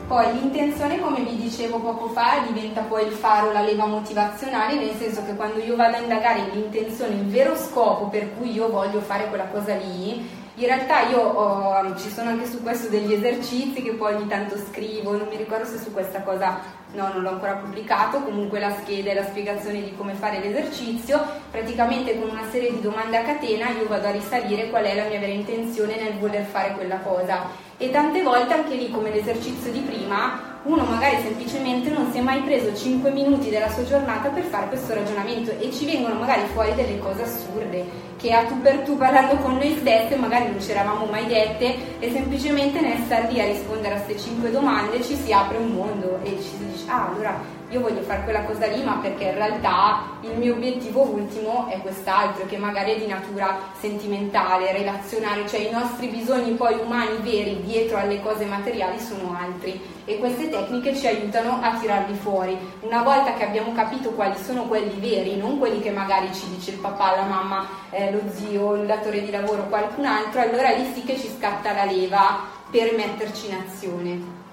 Poi 0.07 0.35
l'intenzione, 0.35 1.01
come 1.01 1.23
vi 1.23 1.35
dicevo 1.37 1.79
poco 1.79 2.09
fa, 2.09 2.45
diventa 2.47 2.83
poi 2.83 3.07
il 3.07 3.13
faro, 3.13 3.53
la 3.53 3.63
leva 3.63 3.87
motivazionale, 3.87 4.75
nel 4.75 4.95
senso 4.97 5.25
che 5.25 5.35
quando 5.35 5.61
io 5.61 5.77
vado 5.77 5.97
a 5.97 6.01
indagare 6.01 6.43
l'intenzione, 6.53 7.15
il 7.15 7.27
vero 7.27 7.57
scopo 7.57 8.09
per 8.09 8.37
cui 8.37 8.53
io 8.53 8.69
voglio 8.69 9.01
fare 9.01 9.29
quella 9.29 9.47
cosa 9.47 9.75
lì, 9.77 10.43
in 10.57 10.67
realtà 10.67 11.09
io 11.09 11.21
ho, 11.21 11.97
ci 11.97 12.11
sono 12.11 12.31
anche 12.31 12.47
su 12.47 12.63
questo 12.63 12.89
degli 12.89 13.15
esercizi 13.15 13.83
che 13.83 13.93
poi 13.95 14.15
ogni 14.15 14.29
tanto 14.29 14.57
scrivo, 14.59 15.17
non 15.17 15.27
mi 15.29 15.37
ricordo 15.37 15.65
se 15.65 15.79
su 15.79 15.91
questa 15.91 16.21
cosa 16.21 16.61
no 16.93 17.09
non 17.13 17.23
l'ho 17.23 17.31
ancora 17.31 17.55
pubblicato, 17.55 18.21
comunque 18.21 18.61
la 18.61 18.73
scheda 18.73 19.11
e 19.11 19.15
la 19.15 19.25
spiegazione 19.25 19.83
di 19.83 19.97
come 19.97 20.13
fare 20.13 20.39
l'esercizio, 20.39 21.21
praticamente 21.51 22.21
con 22.21 22.29
una 22.29 22.49
serie 22.51 22.71
di 22.71 22.81
domande 22.81 23.17
a 23.17 23.23
catena 23.23 23.71
io 23.71 23.89
vado 23.89 24.07
a 24.07 24.13
risalire 24.13 24.69
qual 24.69 24.85
è 24.85 24.95
la 24.95 25.09
mia 25.09 25.19
vera 25.19 25.33
intenzione 25.33 25.97
nel 25.97 26.19
voler 26.19 26.45
fare 26.45 26.75
quella 26.75 26.99
cosa 26.99 27.73
e 27.77 27.91
tante 27.91 28.23
volte 28.23 28.55
anche 28.55 28.75
lì 28.75 28.91
come 28.91 29.11
l'esercizio 29.11 29.73
di 29.73 29.81
prima 29.81 30.53
uno 30.65 30.85
magari 30.85 31.17
semplicemente 31.23 31.91
non 31.91 32.11
si 32.11 32.19
è 32.19 32.21
mai 32.23 32.41
preso 32.41 32.75
5 32.75 33.11
minuti 33.11 33.51
della 33.51 33.69
sua 33.69 33.85
giornata 33.85 34.31
per 34.31 34.45
fare 34.45 34.69
questo 34.69 34.95
ragionamento 34.95 35.51
e 35.59 35.71
ci 35.71 35.85
vengono 35.85 36.15
magari 36.15 36.43
fuori 36.53 36.75
delle 36.75 36.99
cose 36.99 37.23
assurde 37.23 38.13
che 38.17 38.33
a 38.33 38.45
tu 38.45 38.59
per 38.63 38.79
tu 38.79 38.97
parlando 38.97 39.37
con 39.37 39.57
noi 39.57 39.77
stesse 39.79 40.17
magari 40.17 40.47
non 40.47 40.63
ci 40.63 40.71
eravamo 40.71 41.05
mai 41.05 41.27
dette 41.27 41.99
e 41.99 42.11
semplicemente 42.11 42.81
nel 42.81 43.03
star 43.05 43.31
lì 43.31 43.41
a 43.41 43.45
rispondere 43.45 43.97
a 43.97 44.01
queste 44.01 44.25
5 44.25 44.51
domande 44.51 45.03
ci 45.03 45.17
si 45.17 45.33
apre 45.33 45.59
un 45.59 45.73
mondo 45.73 46.21
e 46.23 46.31
ci 46.31 46.57
si 46.57 46.67
dice 46.67 46.85
ah 46.87 47.09
allora 47.09 47.39
io 47.71 47.81
voglio 47.81 48.03
fare 48.03 48.23
quella 48.25 48.43
cosa 48.43 48.67
lì, 48.67 48.83
ma 48.83 48.99
perché 49.01 49.25
in 49.25 49.35
realtà 49.35 50.03
il 50.21 50.37
mio 50.37 50.55
obiettivo 50.55 51.03
ultimo 51.03 51.67
è 51.69 51.81
quest'altro, 51.81 52.47
che 52.47 52.57
magari 52.57 52.93
è 52.93 52.99
di 52.99 53.07
natura 53.07 53.59
sentimentale, 53.79 54.73
relazionale, 54.73 55.49
cioè 55.49 55.61
i 55.61 55.71
nostri 55.71 56.09
bisogni 56.09 56.53
poi 56.53 56.79
umani 56.79 57.17
veri 57.23 57.61
dietro 57.63 57.97
alle 57.97 58.21
cose 58.21 58.45
materiali 58.45 59.01
sono 59.01 59.37
altri 59.39 59.81
e 60.05 60.19
queste 60.19 60.51
tecniche 60.51 60.95
ci 60.95 61.07
aiutano 61.07 61.61
a 61.63 61.79
tirarli 61.79 62.15
fuori. 62.15 62.57
Una 62.81 63.03
volta 63.03 63.35
che 63.35 63.45
abbiamo 63.45 63.73
capito 63.73 64.11
quali 64.11 64.37
sono 64.37 64.65
quelli 64.65 65.01
veri, 65.01 65.37
non 65.37 65.59
quelli 65.59 65.81
che 65.81 65.91
magari 65.91 66.33
ci 66.35 66.49
dice 66.51 66.73
il 66.73 66.79
papà, 66.79 67.17
la 67.17 67.25
mamma, 67.25 67.67
eh, 67.91 68.13
lo 68.13 68.21
zio, 68.31 68.75
il 68.75 68.87
datore 68.87 69.23
di 69.23 69.31
lavoro, 69.31 69.67
qualcun 69.69 70.05
altro, 70.05 70.41
allora 70.41 70.71
lì 70.71 70.93
sì 70.93 71.03
che 71.03 71.19
ci 71.19 71.31
scatta 71.39 71.73
la 71.73 71.85
leva 71.85 72.41
per 72.71 72.95
metterci 72.95 73.49
in 73.49 73.55
azione 73.55 74.44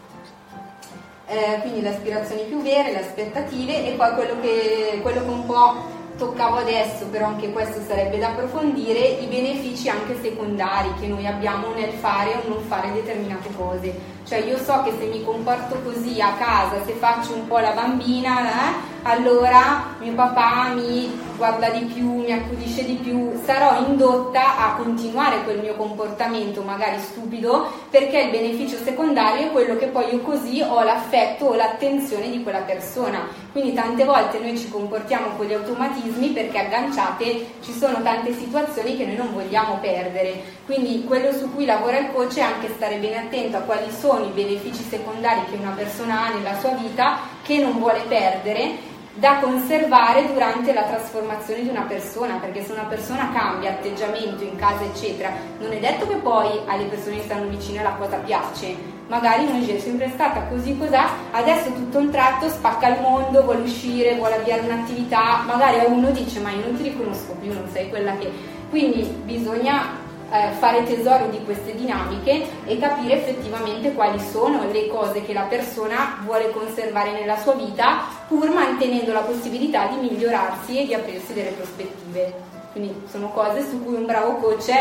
eh, 1.31 1.61
quindi 1.61 1.81
le 1.81 1.89
aspirazioni 1.89 2.43
più 2.43 2.61
vere, 2.61 2.91
le 2.91 2.99
aspettative 2.99 3.87
e 3.87 3.93
poi 3.93 4.13
quello 4.15 4.35
che, 4.41 4.99
quello 5.01 5.23
che 5.23 5.29
un 5.29 5.45
po' 5.45 5.99
toccavo 6.17 6.57
adesso, 6.57 7.07
però 7.07 7.27
anche 7.27 7.51
questo 7.51 7.81
sarebbe 7.87 8.19
da 8.19 8.27
approfondire, 8.27 8.99
i 8.99 9.25
benefici 9.25 9.89
anche 9.89 10.19
secondari 10.21 10.93
che 10.99 11.07
noi 11.07 11.25
abbiamo 11.25 11.73
nel 11.73 11.91
fare 11.93 12.35
o 12.35 12.47
non 12.47 12.61
fare 12.63 12.91
determinate 12.91 13.49
cose. 13.55 14.19
Cioè 14.27 14.39
io 14.39 14.57
so 14.57 14.83
che 14.83 14.91
se 14.99 15.05
mi 15.05 15.23
comporto 15.23 15.79
così 15.81 16.21
a 16.21 16.33
casa, 16.33 16.83
se 16.85 16.93
faccio 16.93 17.33
un 17.33 17.47
po' 17.47 17.57
la 17.57 17.71
bambina, 17.71 18.39
eh, 18.49 18.90
allora 19.03 19.95
mio 19.99 20.13
papà 20.13 20.73
mi 20.73 21.29
guarda 21.41 21.69
di 21.69 21.85
più, 21.85 22.19
mi 22.19 22.31
accudisce 22.31 22.85
di 22.85 22.93
più, 22.93 23.31
sarò 23.43 23.83
indotta 23.87 24.59
a 24.59 24.75
continuare 24.75 25.43
quel 25.43 25.59
mio 25.59 25.73
comportamento 25.73 26.61
magari 26.61 26.99
stupido 26.99 27.67
perché 27.89 28.19
il 28.19 28.29
beneficio 28.29 28.77
secondario 28.77 29.47
è 29.47 29.51
quello 29.51 29.75
che 29.75 29.87
poi 29.87 30.13
io 30.13 30.19
così 30.19 30.61
ho 30.61 30.83
l'affetto 30.83 31.45
o 31.45 31.55
l'attenzione 31.55 32.29
di 32.29 32.43
quella 32.43 32.59
persona. 32.59 33.27
Quindi 33.51 33.73
tante 33.73 34.05
volte 34.05 34.37
noi 34.37 34.55
ci 34.55 34.69
comportiamo 34.69 35.35
con 35.35 35.47
gli 35.47 35.53
automatismi 35.53 36.27
perché 36.29 36.59
agganciate 36.59 37.45
ci 37.61 37.73
sono 37.73 38.03
tante 38.03 38.33
situazioni 38.33 38.95
che 38.95 39.05
noi 39.05 39.15
non 39.15 39.33
vogliamo 39.33 39.79
perdere. 39.81 40.43
Quindi 40.65 41.03
quello 41.05 41.31
su 41.31 41.51
cui 41.53 41.65
lavora 41.65 41.97
il 41.97 42.11
coach 42.13 42.37
è 42.37 42.41
anche 42.41 42.69
stare 42.75 42.97
bene 42.97 43.17
attento 43.17 43.57
a 43.57 43.61
quali 43.61 43.91
sono 43.91 44.25
i 44.25 44.31
benefici 44.31 44.83
secondari 44.83 45.41
che 45.49 45.57
una 45.57 45.73
persona 45.75 46.27
ha 46.27 46.33
nella 46.33 46.59
sua 46.59 46.71
vita 46.71 47.17
che 47.41 47.57
non 47.57 47.79
vuole 47.79 48.01
perdere 48.07 48.89
da 49.13 49.39
conservare 49.39 50.31
durante 50.31 50.73
la 50.73 50.83
trasformazione 50.83 51.63
di 51.63 51.69
una 51.69 51.81
persona, 51.81 52.35
perché 52.35 52.63
se 52.63 52.71
una 52.71 52.85
persona 52.85 53.29
cambia 53.33 53.71
atteggiamento 53.71 54.43
in 54.43 54.55
casa, 54.55 54.83
eccetera, 54.83 55.31
non 55.59 55.71
è 55.71 55.79
detto 55.79 56.07
che 56.07 56.15
poi 56.15 56.59
alle 56.65 56.85
persone 56.85 57.17
che 57.17 57.23
stanno 57.23 57.49
vicine 57.49 57.83
la 57.83 57.95
cosa 57.97 58.17
piace. 58.17 58.99
Magari 59.07 59.45
non 59.45 59.61
è 59.61 59.79
sempre 59.79 60.09
stata 60.13 60.43
così 60.43 60.77
cos'ha, 60.77 61.09
adesso 61.31 61.73
tutto 61.73 61.97
un 61.97 62.09
tratto 62.09 62.47
spacca 62.47 62.95
il 62.95 63.01
mondo, 63.01 63.43
vuole 63.43 63.63
uscire, 63.63 64.15
vuole 64.15 64.35
avviare 64.35 64.61
un'attività, 64.61 65.43
magari 65.45 65.79
a 65.79 65.87
uno 65.87 66.11
dice 66.11 66.39
ma 66.39 66.51
io 66.51 66.65
non 66.65 66.77
ti 66.77 66.83
riconosco 66.83 67.33
più, 67.41 67.51
non 67.51 67.67
sei 67.71 67.89
quella 67.89 68.15
che... 68.17 68.31
Quindi 68.69 69.03
bisogna 69.25 69.99
eh, 70.31 70.51
fare 70.57 70.83
tesoro 70.83 71.27
di 71.27 71.43
queste 71.43 71.75
dinamiche 71.75 72.45
e 72.65 72.77
capire 72.79 73.15
effettivamente 73.15 73.93
quali 73.93 74.19
sono 74.19 74.69
le 74.71 74.87
cose 74.87 75.23
che 75.23 75.33
la 75.33 75.43
persona 75.43 76.19
vuole 76.23 76.51
conservare 76.51 77.11
nella 77.11 77.37
sua 77.37 77.53
vita 77.53 78.05
pur 78.27 78.49
mantenendo 78.49 79.11
la 79.11 79.21
possibilità 79.21 79.87
di 79.87 80.07
migliorarsi 80.07 80.79
e 80.79 80.85
di 80.85 80.93
aprirsi 80.93 81.33
delle 81.33 81.51
prospettive. 81.51 82.50
Quindi 82.71 83.03
sono 83.09 83.29
cose 83.29 83.67
su 83.67 83.83
cui 83.83 83.95
un 83.95 84.05
bravo 84.05 84.35
coach 84.35 84.71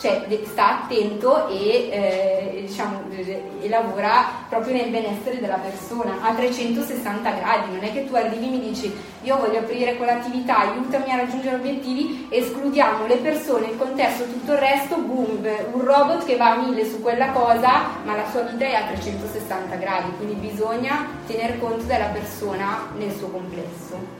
cioè, 0.00 0.26
sta 0.46 0.82
attento 0.82 1.46
e, 1.48 1.90
eh, 1.90 2.64
diciamo, 2.66 3.02
e, 3.10 3.68
lavora 3.68 4.24
proprio 4.48 4.74
nel 4.74 4.88
benessere 4.88 5.38
della 5.38 5.58
persona 5.58 6.22
a 6.22 6.32
360 6.32 7.30
gradi. 7.32 7.72
Non 7.72 7.84
è 7.84 7.92
che 7.92 8.06
tu 8.06 8.14
arrivi 8.14 8.46
e 8.46 8.50
mi 8.50 8.60
dici 8.60 8.92
io 9.22 9.36
voglio 9.36 9.58
aprire 9.58 9.96
quell'attività, 9.96 10.60
aiutami 10.60 11.10
a 11.10 11.16
raggiungere 11.16 11.56
obiettivi, 11.56 12.28
escludiamo 12.30 13.06
le 13.06 13.16
persone, 13.16 13.66
il 13.66 13.76
contesto, 13.76 14.24
tutto 14.24 14.52
il 14.52 14.58
resto, 14.58 14.96
boom, 14.96 15.46
un 15.72 15.84
robot 15.84 16.24
che 16.24 16.36
va 16.36 16.52
a 16.52 16.56
mille 16.56 16.88
su 16.88 17.02
quella 17.02 17.30
cosa, 17.32 17.90
ma 18.04 18.16
la 18.16 18.28
sua 18.30 18.42
vita 18.42 18.64
è 18.64 18.72
a 18.72 18.84
360 18.84 19.76
gradi. 19.76 20.10
Quindi 20.16 20.34
bisogna 20.48 21.06
tener 21.26 21.58
conto 21.58 21.84
della 21.84 22.06
persona 22.06 22.88
nel 22.96 23.12
suo 23.12 23.28
complesso 23.28 24.19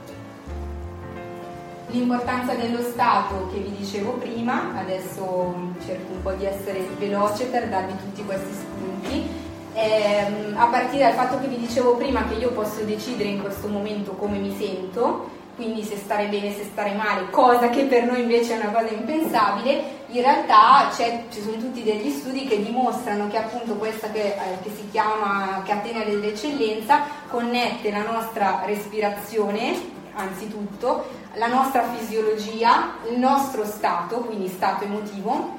l'importanza 1.90 2.54
dello 2.54 2.82
Stato 2.82 3.50
che 3.52 3.58
vi 3.60 3.76
dicevo 3.76 4.12
prima, 4.12 4.72
adesso 4.76 5.54
cerco 5.84 6.12
un 6.12 6.22
po' 6.22 6.32
di 6.32 6.44
essere 6.44 6.86
veloce 6.98 7.46
per 7.46 7.68
darvi 7.68 7.92
tutti 7.96 8.24
questi 8.24 8.52
spunti, 8.52 9.28
eh, 9.74 10.52
a 10.54 10.66
partire 10.66 11.04
dal 11.04 11.14
fatto 11.14 11.40
che 11.40 11.46
vi 11.46 11.58
dicevo 11.58 11.96
prima 11.96 12.24
che 12.24 12.34
io 12.34 12.50
posso 12.50 12.82
decidere 12.82 13.28
in 13.28 13.40
questo 13.40 13.68
momento 13.68 14.12
come 14.12 14.38
mi 14.38 14.54
sento, 14.56 15.38
quindi 15.56 15.82
se 15.82 15.96
stare 15.96 16.26
bene, 16.26 16.54
se 16.54 16.64
stare 16.64 16.94
male, 16.94 17.28
cosa 17.30 17.68
che 17.68 17.84
per 17.84 18.04
noi 18.04 18.22
invece 18.22 18.54
è 18.54 18.62
una 18.62 18.72
cosa 18.72 18.92
impensabile, 18.94 19.98
in 20.06 20.22
realtà 20.22 20.90
ci 20.96 21.40
sono 21.40 21.56
tutti 21.58 21.82
degli 21.82 22.10
studi 22.10 22.46
che 22.46 22.62
dimostrano 22.62 23.28
che 23.28 23.36
appunto 23.36 23.74
questa 23.74 24.10
che, 24.10 24.22
eh, 24.22 24.62
che 24.62 24.70
si 24.70 24.88
chiama 24.90 25.62
catena 25.64 26.02
dell'eccellenza 26.02 27.02
connette 27.28 27.90
la 27.90 28.02
nostra 28.10 28.62
respirazione 28.64 29.98
anzitutto, 30.14 31.04
la 31.34 31.46
nostra 31.46 31.84
fisiologia, 31.94 32.94
il 33.10 33.18
nostro 33.18 33.64
stato, 33.64 34.18
quindi 34.18 34.48
stato 34.48 34.84
emotivo, 34.84 35.58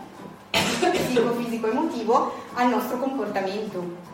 psicofisico 0.50 1.68
emotivo, 1.68 2.34
al 2.54 2.70
nostro 2.70 2.98
comportamento. 2.98 4.10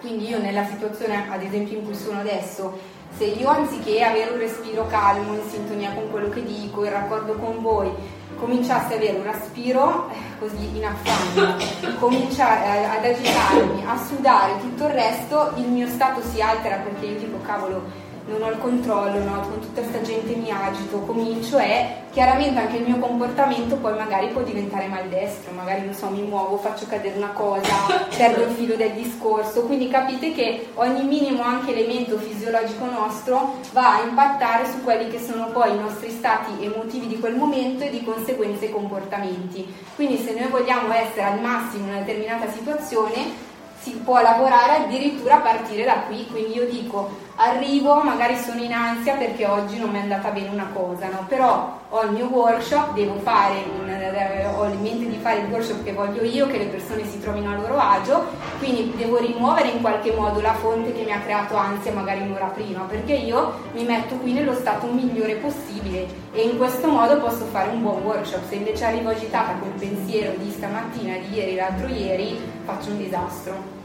Quindi 0.00 0.28
io 0.28 0.38
nella 0.38 0.66
situazione 0.66 1.28
ad 1.30 1.42
esempio 1.42 1.78
in 1.78 1.84
cui 1.84 1.94
sono 1.94 2.20
adesso, 2.20 2.78
se 3.16 3.24
io 3.24 3.48
anziché 3.48 4.02
avere 4.02 4.30
un 4.30 4.38
respiro 4.38 4.86
calmo, 4.86 5.34
in 5.34 5.48
sintonia 5.48 5.92
con 5.92 6.10
quello 6.10 6.28
che 6.28 6.42
dico, 6.42 6.84
in 6.84 6.90
raccordo 6.90 7.34
con 7.34 7.60
voi, 7.60 7.90
cominciassi 8.36 8.94
ad 8.94 8.98
avere 8.98 9.18
un 9.18 9.24
respiro 9.24 10.08
eh, 10.10 10.38
così 10.38 10.76
in 10.76 10.84
affanno, 10.84 11.56
cominciare 11.98 12.64
eh, 12.64 12.84
ad 12.84 13.04
agitarmi, 13.04 13.84
a 13.86 13.96
sudare, 14.04 14.58
tutto 14.60 14.86
il 14.86 14.92
resto, 14.92 15.52
il 15.56 15.68
mio 15.68 15.86
stato 15.86 16.20
si 16.22 16.40
altera 16.40 16.76
perché 16.76 17.06
io 17.06 17.18
dico 17.18 17.38
cavolo 17.42 18.01
non 18.32 18.42
ho 18.42 18.50
il 18.50 18.58
controllo, 18.58 19.22
no? 19.22 19.40
con 19.40 19.60
tutta 19.60 19.80
questa 19.82 20.00
gente 20.00 20.34
mi 20.34 20.50
agito, 20.50 21.00
comincio 21.00 21.58
e 21.58 22.00
chiaramente 22.10 22.58
anche 22.58 22.76
il 22.76 22.84
mio 22.84 22.98
comportamento 22.98 23.76
poi 23.76 23.94
magari 23.94 24.28
può 24.28 24.42
diventare 24.42 24.86
maldestro, 24.86 25.52
magari 25.52 25.84
non 25.84 25.94
so, 25.94 26.08
mi 26.08 26.22
muovo, 26.22 26.56
faccio 26.56 26.86
cadere 26.86 27.16
una 27.16 27.30
cosa, 27.30 27.72
perdo 28.16 28.44
il 28.44 28.50
filo 28.50 28.74
del 28.74 28.92
discorso, 28.92 29.62
quindi 29.62 29.88
capite 29.88 30.32
che 30.32 30.68
ogni 30.74 31.04
minimo 31.04 31.42
anche 31.42 31.72
elemento 31.72 32.18
fisiologico 32.18 32.84
nostro 32.86 33.58
va 33.72 33.96
a 33.96 34.02
impattare 34.02 34.66
su 34.66 34.82
quelli 34.82 35.10
che 35.10 35.20
sono 35.20 35.50
poi 35.50 35.72
i 35.72 35.78
nostri 35.78 36.10
stati 36.10 36.64
emotivi 36.64 37.06
di 37.06 37.18
quel 37.18 37.34
momento 37.34 37.84
e 37.84 37.90
di 37.90 38.02
conseguenza 38.02 38.64
i 38.64 38.70
comportamenti. 38.70 39.72
Quindi 39.94 40.16
se 40.18 40.32
noi 40.32 40.48
vogliamo 40.48 40.92
essere 40.92 41.24
al 41.24 41.40
massimo 41.40 41.84
in 41.84 41.90
una 41.90 42.00
determinata 42.00 42.50
situazione, 42.50 43.50
si 43.82 43.90
può 44.04 44.22
lavorare 44.22 44.84
addirittura 44.84 45.36
a 45.36 45.40
partire 45.40 45.84
da 45.84 46.02
qui, 46.06 46.24
quindi 46.30 46.54
io 46.54 46.68
dico 46.70 47.10
arrivo, 47.42 48.02
magari 48.02 48.36
sono 48.36 48.62
in 48.62 48.72
ansia 48.72 49.14
perché 49.14 49.44
oggi 49.46 49.78
non 49.78 49.90
mi 49.90 49.98
è 49.98 50.02
andata 50.02 50.30
bene 50.30 50.48
una 50.48 50.68
cosa, 50.72 51.08
no? 51.08 51.24
però 51.26 51.80
ho 51.88 52.02
il 52.04 52.12
mio 52.12 52.26
workshop, 52.26 52.94
devo 52.94 53.16
fare, 53.16 53.64
eh, 53.86 54.46
ho 54.46 54.64
in 54.66 54.80
mente 54.80 55.08
di 55.08 55.18
fare 55.20 55.40
il 55.40 55.46
workshop 55.50 55.82
che 55.82 55.92
voglio 55.92 56.22
io, 56.22 56.46
che 56.46 56.58
le 56.58 56.66
persone 56.66 57.04
si 57.04 57.20
trovino 57.20 57.50
a 57.50 57.56
loro 57.56 57.78
agio, 57.78 58.24
quindi 58.58 58.92
devo 58.96 59.18
rimuovere 59.18 59.68
in 59.68 59.80
qualche 59.80 60.12
modo 60.12 60.40
la 60.40 60.54
fonte 60.54 60.92
che 60.92 61.02
mi 61.02 61.12
ha 61.12 61.18
creato 61.18 61.56
ansia 61.56 61.92
magari 61.92 62.20
un'ora 62.20 62.46
prima, 62.46 62.82
perché 62.82 63.14
io 63.14 63.52
mi 63.72 63.84
metto 63.84 64.14
qui 64.16 64.32
nello 64.32 64.54
stato 64.54 64.86
migliore 64.86 65.34
possibile 65.34 66.06
e 66.32 66.42
in 66.42 66.56
questo 66.56 66.86
modo 66.86 67.18
posso 67.18 67.44
fare 67.46 67.70
un 67.70 67.82
buon 67.82 68.02
workshop, 68.02 68.48
se 68.48 68.54
invece 68.54 68.84
arrivo 68.84 69.10
agitata 69.10 69.54
col 69.58 69.70
pensiero 69.70 70.32
di 70.36 70.50
stamattina, 70.50 71.16
di 71.16 71.34
ieri, 71.34 71.56
l'altro 71.56 71.88
ieri, 71.88 72.38
faccio 72.64 72.90
un 72.90 72.98
disastro 72.98 73.80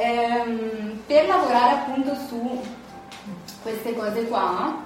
ehm, 0.00 0.89
per 1.10 1.26
lavorare 1.26 1.72
appunto 1.72 2.14
su 2.14 2.62
queste 3.62 3.96
cose 3.96 4.28
qua 4.28 4.80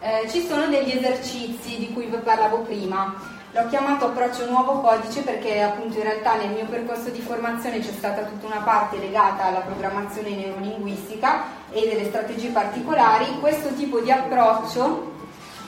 eh, 0.00 0.26
ci 0.30 0.46
sono 0.46 0.66
degli 0.68 0.96
esercizi 0.96 1.76
di 1.76 1.92
cui 1.92 2.06
vi 2.06 2.16
parlavo 2.16 2.60
prima. 2.60 3.14
L'ho 3.50 3.68
chiamato 3.68 4.06
approccio 4.06 4.48
nuovo 4.48 4.80
codice 4.80 5.20
perché 5.20 5.60
appunto 5.60 5.98
in 5.98 6.04
realtà 6.04 6.36
nel 6.36 6.52
mio 6.52 6.64
percorso 6.64 7.10
di 7.10 7.20
formazione 7.20 7.80
c'è 7.80 7.92
stata 7.92 8.22
tutta 8.22 8.46
una 8.46 8.62
parte 8.62 8.96
legata 8.96 9.44
alla 9.44 9.58
programmazione 9.58 10.30
neurolinguistica 10.30 11.44
e 11.70 11.86
delle 11.86 12.06
strategie 12.06 12.48
particolari. 12.48 13.38
Questo 13.38 13.74
tipo 13.74 14.00
di 14.00 14.10
approccio 14.10 15.12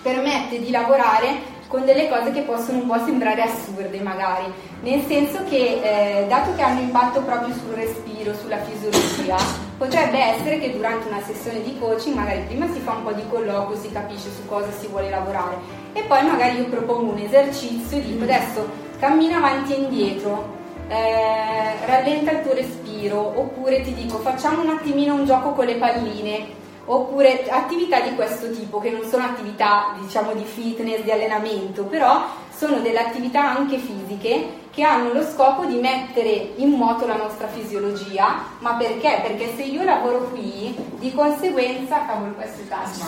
permette 0.00 0.60
di 0.60 0.70
lavorare 0.70 1.52
con 1.68 1.84
delle 1.84 2.08
cose 2.08 2.30
che 2.30 2.40
possono 2.40 2.78
un 2.78 2.86
po' 2.86 3.04
sembrare 3.04 3.42
assurde 3.42 4.00
magari, 4.00 4.50
nel 4.80 5.04
senso 5.06 5.44
che 5.44 6.22
eh, 6.22 6.26
dato 6.26 6.54
che 6.54 6.62
hanno 6.62 6.80
impatto 6.80 7.20
proprio 7.20 7.54
sul 7.54 7.74
respiro, 7.74 8.32
sulla 8.34 8.58
fisiologia, 8.58 9.63
potrebbe 9.84 10.18
essere 10.18 10.58
che 10.58 10.72
durante 10.72 11.08
una 11.08 11.20
sessione 11.20 11.62
di 11.62 11.76
coaching 11.78 12.16
magari 12.16 12.40
prima 12.46 12.66
si 12.72 12.80
fa 12.80 12.92
un 12.92 13.04
po' 13.04 13.12
di 13.12 13.22
colloquio, 13.28 13.78
si 13.78 13.92
capisce 13.92 14.30
su 14.30 14.46
cosa 14.46 14.70
si 14.70 14.86
vuole 14.86 15.10
lavorare. 15.10 15.56
E 15.92 16.02
poi 16.02 16.24
magari 16.24 16.58
io 16.58 16.66
propongo 16.66 17.12
un 17.12 17.18
esercizio, 17.18 18.00
dico 18.00 18.24
adesso 18.24 18.66
cammina 18.98 19.36
avanti 19.36 19.74
e 19.74 19.76
indietro, 19.76 20.62
eh, 20.88 21.86
rallenta 21.86 22.30
il 22.32 22.42
tuo 22.42 22.54
respiro 22.54 23.20
oppure 23.20 23.82
ti 23.82 23.92
dico 23.94 24.18
facciamo 24.18 24.62
un 24.62 24.70
attimino 24.70 25.14
un 25.14 25.26
gioco 25.26 25.52
con 25.52 25.66
le 25.66 25.76
palline 25.76 26.62
oppure 26.86 27.48
attività 27.48 28.00
di 28.00 28.14
questo 28.14 28.50
tipo 28.50 28.78
che 28.80 28.90
non 28.90 29.04
sono 29.08 29.24
attività 29.24 29.94
diciamo 30.00 30.34
di 30.34 30.44
fitness, 30.44 31.00
di 31.00 31.10
allenamento, 31.10 31.84
però 31.84 32.24
sono 32.54 32.78
delle 32.80 33.00
attività 33.00 33.56
anche 33.56 33.78
fisiche 33.78 34.62
che 34.70 34.82
hanno 34.82 35.12
lo 35.12 35.22
scopo 35.22 35.64
di 35.64 35.76
mettere 35.76 36.52
in 36.56 36.70
moto 36.70 37.06
la 37.06 37.16
nostra 37.16 37.46
fisiologia, 37.46 38.42
ma 38.58 38.74
perché? 38.74 39.20
Perché 39.22 39.54
se 39.56 39.62
io 39.62 39.84
lavoro 39.84 40.30
qui, 40.30 40.74
di 40.98 41.14
conseguenza, 41.14 42.04
cavolo 42.06 42.32
questo 42.32 42.62
è 42.62 42.68
tasto, 42.68 43.04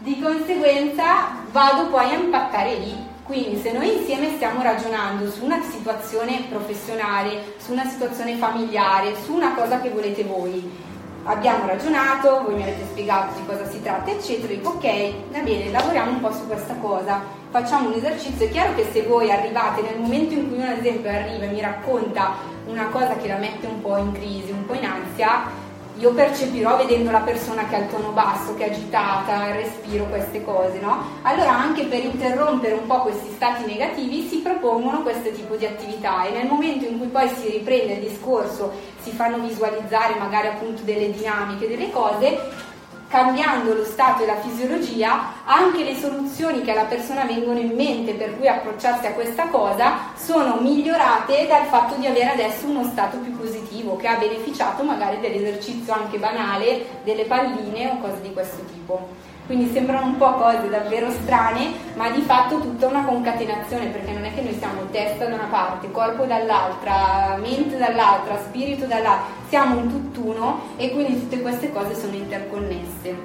di 0.00 0.20
conseguenza 0.20 1.36
vado 1.52 1.86
poi 1.86 2.10
a 2.10 2.18
impattare 2.18 2.74
lì. 2.76 3.08
Quindi 3.24 3.60
se 3.60 3.70
noi 3.70 3.96
insieme 3.96 4.30
stiamo 4.34 4.60
ragionando 4.60 5.30
su 5.30 5.44
una 5.44 5.62
situazione 5.62 6.46
professionale, 6.48 7.54
su 7.58 7.70
una 7.70 7.84
situazione 7.84 8.34
familiare, 8.34 9.14
su 9.22 9.32
una 9.32 9.54
cosa 9.54 9.80
che 9.80 9.90
volete 9.90 10.24
voi, 10.24 10.88
abbiamo 11.24 11.66
ragionato, 11.66 12.42
voi 12.44 12.54
mi 12.54 12.62
avete 12.62 12.84
spiegato 12.90 13.38
di 13.38 13.46
cosa 13.46 13.68
si 13.68 13.82
tratta, 13.82 14.10
eccetera, 14.10 14.52
dico 14.52 14.70
ok, 14.70 15.12
va 15.32 15.38
bene, 15.40 15.70
lavoriamo 15.70 16.12
un 16.12 16.20
po' 16.20 16.32
su 16.32 16.46
questa 16.46 16.74
cosa, 16.74 17.20
facciamo 17.50 17.88
un 17.88 17.94
esercizio, 17.94 18.46
è 18.46 18.50
chiaro 18.50 18.74
che 18.74 18.88
se 18.92 19.02
voi 19.02 19.30
arrivate 19.30 19.82
nel 19.82 19.98
momento 19.98 20.34
in 20.34 20.48
cui 20.48 20.58
uno 20.58 20.70
ad 20.70 20.78
esempio 20.78 21.10
arriva 21.10 21.44
e 21.44 21.48
mi 21.48 21.60
racconta 21.60 22.34
una 22.66 22.86
cosa 22.86 23.16
che 23.16 23.28
la 23.28 23.36
mette 23.36 23.66
un 23.66 23.80
po' 23.80 23.96
in 23.96 24.12
crisi, 24.12 24.50
un 24.50 24.64
po' 24.64 24.74
in 24.74 24.84
ansia, 24.84 25.68
io 26.00 26.14
percepirò 26.14 26.78
vedendo 26.78 27.10
la 27.10 27.20
persona 27.20 27.66
che 27.66 27.74
ha 27.74 27.78
il 27.80 27.90
tono 27.90 28.12
basso, 28.12 28.54
che 28.54 28.64
è 28.64 28.70
agitata, 28.70 29.52
respiro, 29.52 30.04
queste 30.04 30.42
cose, 30.42 30.80
no? 30.80 31.04
Allora 31.22 31.52
anche 31.52 31.84
per 31.84 32.02
interrompere 32.02 32.72
un 32.72 32.86
po' 32.86 33.02
questi 33.02 33.30
stati 33.34 33.66
negativi 33.66 34.26
si 34.26 34.38
propongono 34.38 35.02
questo 35.02 35.30
tipo 35.30 35.56
di 35.56 35.66
attività 35.66 36.24
e 36.24 36.32
nel 36.32 36.46
momento 36.46 36.86
in 36.86 36.98
cui 36.98 37.08
poi 37.08 37.28
si 37.28 37.50
riprende 37.50 37.94
il 37.94 38.08
discorso, 38.08 38.72
si 39.02 39.10
fanno 39.10 39.38
visualizzare 39.38 40.14
magari 40.18 40.48
appunto 40.48 40.82
delle 40.82 41.10
dinamiche, 41.10 41.68
delle 41.68 41.90
cose, 41.90 42.68
cambiando 43.08 43.74
lo 43.74 43.84
stato 43.84 44.22
e 44.22 44.26
la 44.26 44.38
fisiologia, 44.40 45.32
anche 45.44 45.82
le 45.82 45.96
soluzioni 45.96 46.62
che 46.62 46.70
alla 46.70 46.84
persona 46.84 47.24
vengono 47.24 47.58
in 47.58 47.74
mente 47.74 48.12
per 48.12 48.38
cui 48.38 48.46
approcciarsi 48.46 49.06
a 49.06 49.12
questa 49.12 49.48
cosa 49.48 50.12
sono 50.14 50.58
migliorate 50.60 51.48
dal 51.48 51.66
fatto 51.66 51.96
di 51.96 52.06
avere 52.06 52.30
adesso 52.30 52.66
uno 52.66 52.84
stato 52.84 53.18
più 53.18 53.36
positivo 53.36 53.96
che 53.96 54.06
ha 54.06 54.14
beneficiato 54.14 54.84
magari 54.84 55.18
dell'esercizio 55.18 55.92
anche 55.92 56.18
banale, 56.18 57.00
delle 57.02 57.24
palline 57.24 57.88
o 57.88 57.98
cose 57.98 58.20
di 58.20 58.32
questo 58.32 58.62
tipo. 58.72 59.08
Quindi 59.50 59.72
sembrano 59.72 60.06
un 60.06 60.16
po' 60.16 60.34
cose 60.34 60.68
davvero 60.68 61.10
strane, 61.10 61.72
ma 61.96 62.08
di 62.08 62.20
fatto 62.20 62.60
tutta 62.60 62.86
una 62.86 63.04
concatenazione, 63.04 63.86
perché 63.86 64.12
non 64.12 64.24
è 64.24 64.32
che 64.32 64.42
noi 64.42 64.56
siamo 64.56 64.82
testa 64.92 65.24
da 65.24 65.34
una 65.34 65.48
parte, 65.50 65.90
corpo 65.90 66.24
dall'altra, 66.24 67.36
mente 67.36 67.76
dall'altra, 67.76 68.38
spirito 68.38 68.86
dall'altra, 68.86 69.24
siamo 69.48 69.80
un 69.80 69.88
tutt'uno 69.88 70.60
e 70.76 70.92
quindi 70.92 71.18
tutte 71.18 71.40
queste 71.40 71.72
cose 71.72 71.96
sono 71.96 72.14
interconnesse. 72.14 73.16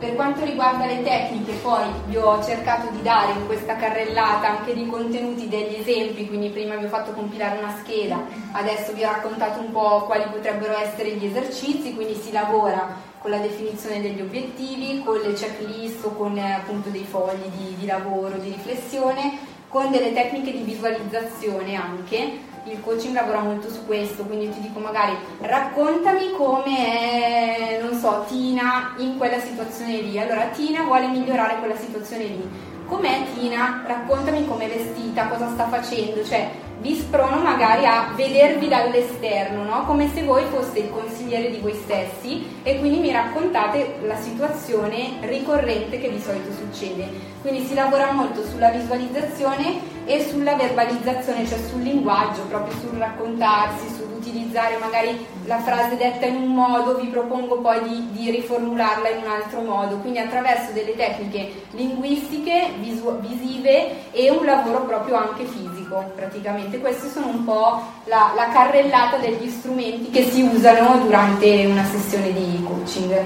Per 0.00 0.14
quanto 0.14 0.46
riguarda 0.46 0.86
le 0.86 1.02
tecniche, 1.02 1.52
poi 1.60 1.84
vi 2.06 2.16
ho 2.16 2.42
cercato 2.42 2.88
di 2.90 3.02
dare 3.02 3.32
in 3.32 3.44
questa 3.44 3.76
carrellata 3.76 4.48
anche 4.48 4.72
di 4.72 4.86
contenuti 4.86 5.46
degli 5.46 5.74
esempi, 5.74 6.26
quindi 6.26 6.48
prima 6.48 6.74
vi 6.76 6.86
ho 6.86 6.88
fatto 6.88 7.12
compilare 7.12 7.58
una 7.58 7.76
scheda, 7.76 8.18
adesso 8.52 8.94
vi 8.94 9.04
ho 9.04 9.10
raccontato 9.10 9.60
un 9.60 9.70
po' 9.70 10.04
quali 10.06 10.24
potrebbero 10.30 10.74
essere 10.78 11.10
gli 11.10 11.26
esercizi, 11.26 11.94
quindi 11.94 12.14
si 12.14 12.32
lavora 12.32 12.96
con 13.18 13.30
la 13.30 13.40
definizione 13.40 14.00
degli 14.00 14.22
obiettivi, 14.22 15.02
con 15.04 15.18
le 15.18 15.34
checklist 15.34 16.02
o 16.06 16.14
con 16.14 16.34
eh, 16.38 16.50
appunto 16.50 16.88
dei 16.88 17.04
fogli 17.04 17.50
di, 17.58 17.76
di 17.76 17.84
lavoro, 17.84 18.38
di 18.38 18.52
riflessione, 18.52 19.36
con 19.68 19.90
delle 19.90 20.14
tecniche 20.14 20.50
di 20.50 20.62
visualizzazione 20.62 21.74
anche, 21.74 22.38
il 22.72 22.80
coaching 22.80 23.14
lavora 23.14 23.40
molto 23.40 23.68
su 23.70 23.84
questo, 23.86 24.24
quindi 24.24 24.50
ti 24.50 24.60
dico 24.60 24.78
magari 24.78 25.16
raccontami 25.40 26.32
come 26.32 26.76
è, 26.76 27.80
non 27.82 27.98
so, 27.98 28.24
Tina 28.28 28.94
in 28.98 29.16
quella 29.18 29.38
situazione 29.38 30.00
lì. 30.00 30.18
Allora 30.18 30.46
Tina 30.46 30.82
vuole 30.82 31.08
migliorare 31.08 31.58
quella 31.58 31.76
situazione 31.76 32.24
lì. 32.24 32.48
Com'è 32.86 33.22
Tina? 33.34 33.84
Raccontami 33.86 34.46
com'è 34.46 34.68
vestita, 34.68 35.28
cosa 35.28 35.48
sta 35.50 35.68
facendo, 35.68 36.24
cioè 36.24 36.50
vi 36.80 36.94
sprono 36.94 37.42
magari 37.42 37.84
a 37.84 38.10
vedervi 38.16 38.66
dall'esterno, 38.66 39.64
no? 39.64 39.84
come 39.84 40.08
se 40.12 40.22
voi 40.22 40.44
foste 40.50 40.78
il 40.78 40.90
consigliere 40.90 41.50
di 41.50 41.58
voi 41.58 41.74
stessi 41.74 42.58
e 42.62 42.78
quindi 42.78 43.00
mi 43.00 43.12
raccontate 43.12 43.96
la 44.04 44.16
situazione 44.16 45.18
ricorrente 45.20 46.00
che 46.00 46.10
di 46.10 46.20
solito 46.20 46.50
succede. 46.52 47.06
Quindi 47.42 47.66
si 47.66 47.74
lavora 47.74 48.12
molto 48.12 48.42
sulla 48.44 48.70
visualizzazione 48.70 49.89
e 50.04 50.26
sulla 50.28 50.54
verbalizzazione, 50.54 51.46
cioè 51.46 51.58
sul 51.68 51.82
linguaggio, 51.82 52.42
proprio 52.48 52.76
sul 52.80 52.98
raccontarsi, 52.98 53.86
sull'utilizzare 53.94 54.76
magari 54.78 55.26
la 55.44 55.58
frase 55.60 55.96
detta 55.96 56.26
in 56.26 56.36
un 56.36 56.54
modo, 56.54 56.96
vi 56.96 57.06
propongo 57.08 57.58
poi 57.58 57.82
di, 57.88 58.08
di 58.12 58.30
riformularla 58.30 59.08
in 59.08 59.22
un 59.24 59.30
altro 59.30 59.60
modo, 59.62 59.96
quindi 59.98 60.18
attraverso 60.18 60.72
delle 60.72 60.94
tecniche 60.96 61.64
linguistiche, 61.72 62.70
visu- 62.78 63.20
visive 63.20 64.10
e 64.12 64.30
un 64.30 64.44
lavoro 64.44 64.84
proprio 64.84 65.16
anche 65.16 65.44
fisico 65.44 66.12
praticamente. 66.14 66.78
Queste 66.78 67.08
sono 67.08 67.28
un 67.28 67.44
po' 67.44 67.82
la, 68.04 68.32
la 68.34 68.48
carrellata 68.52 69.16
degli 69.16 69.48
strumenti 69.48 70.10
che 70.10 70.30
si 70.30 70.42
usano 70.42 70.98
durante 71.04 71.66
una 71.66 71.84
sessione 71.84 72.32
di 72.32 72.62
coaching. 72.64 73.24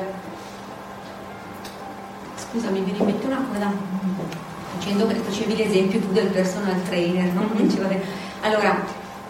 Scusa, 2.36 2.70
mi 2.70 2.80
viene 2.80 3.14
una 3.24 3.46
cosa 3.52 4.43
facendo, 4.76 5.06
facevi 5.06 5.56
l'esempio 5.56 6.00
tu 6.00 6.12
del 6.12 6.26
personal 6.26 6.82
trainer, 6.84 7.32
no? 7.32 7.48
Mm-hmm. 7.54 8.00
Allora, 8.42 8.76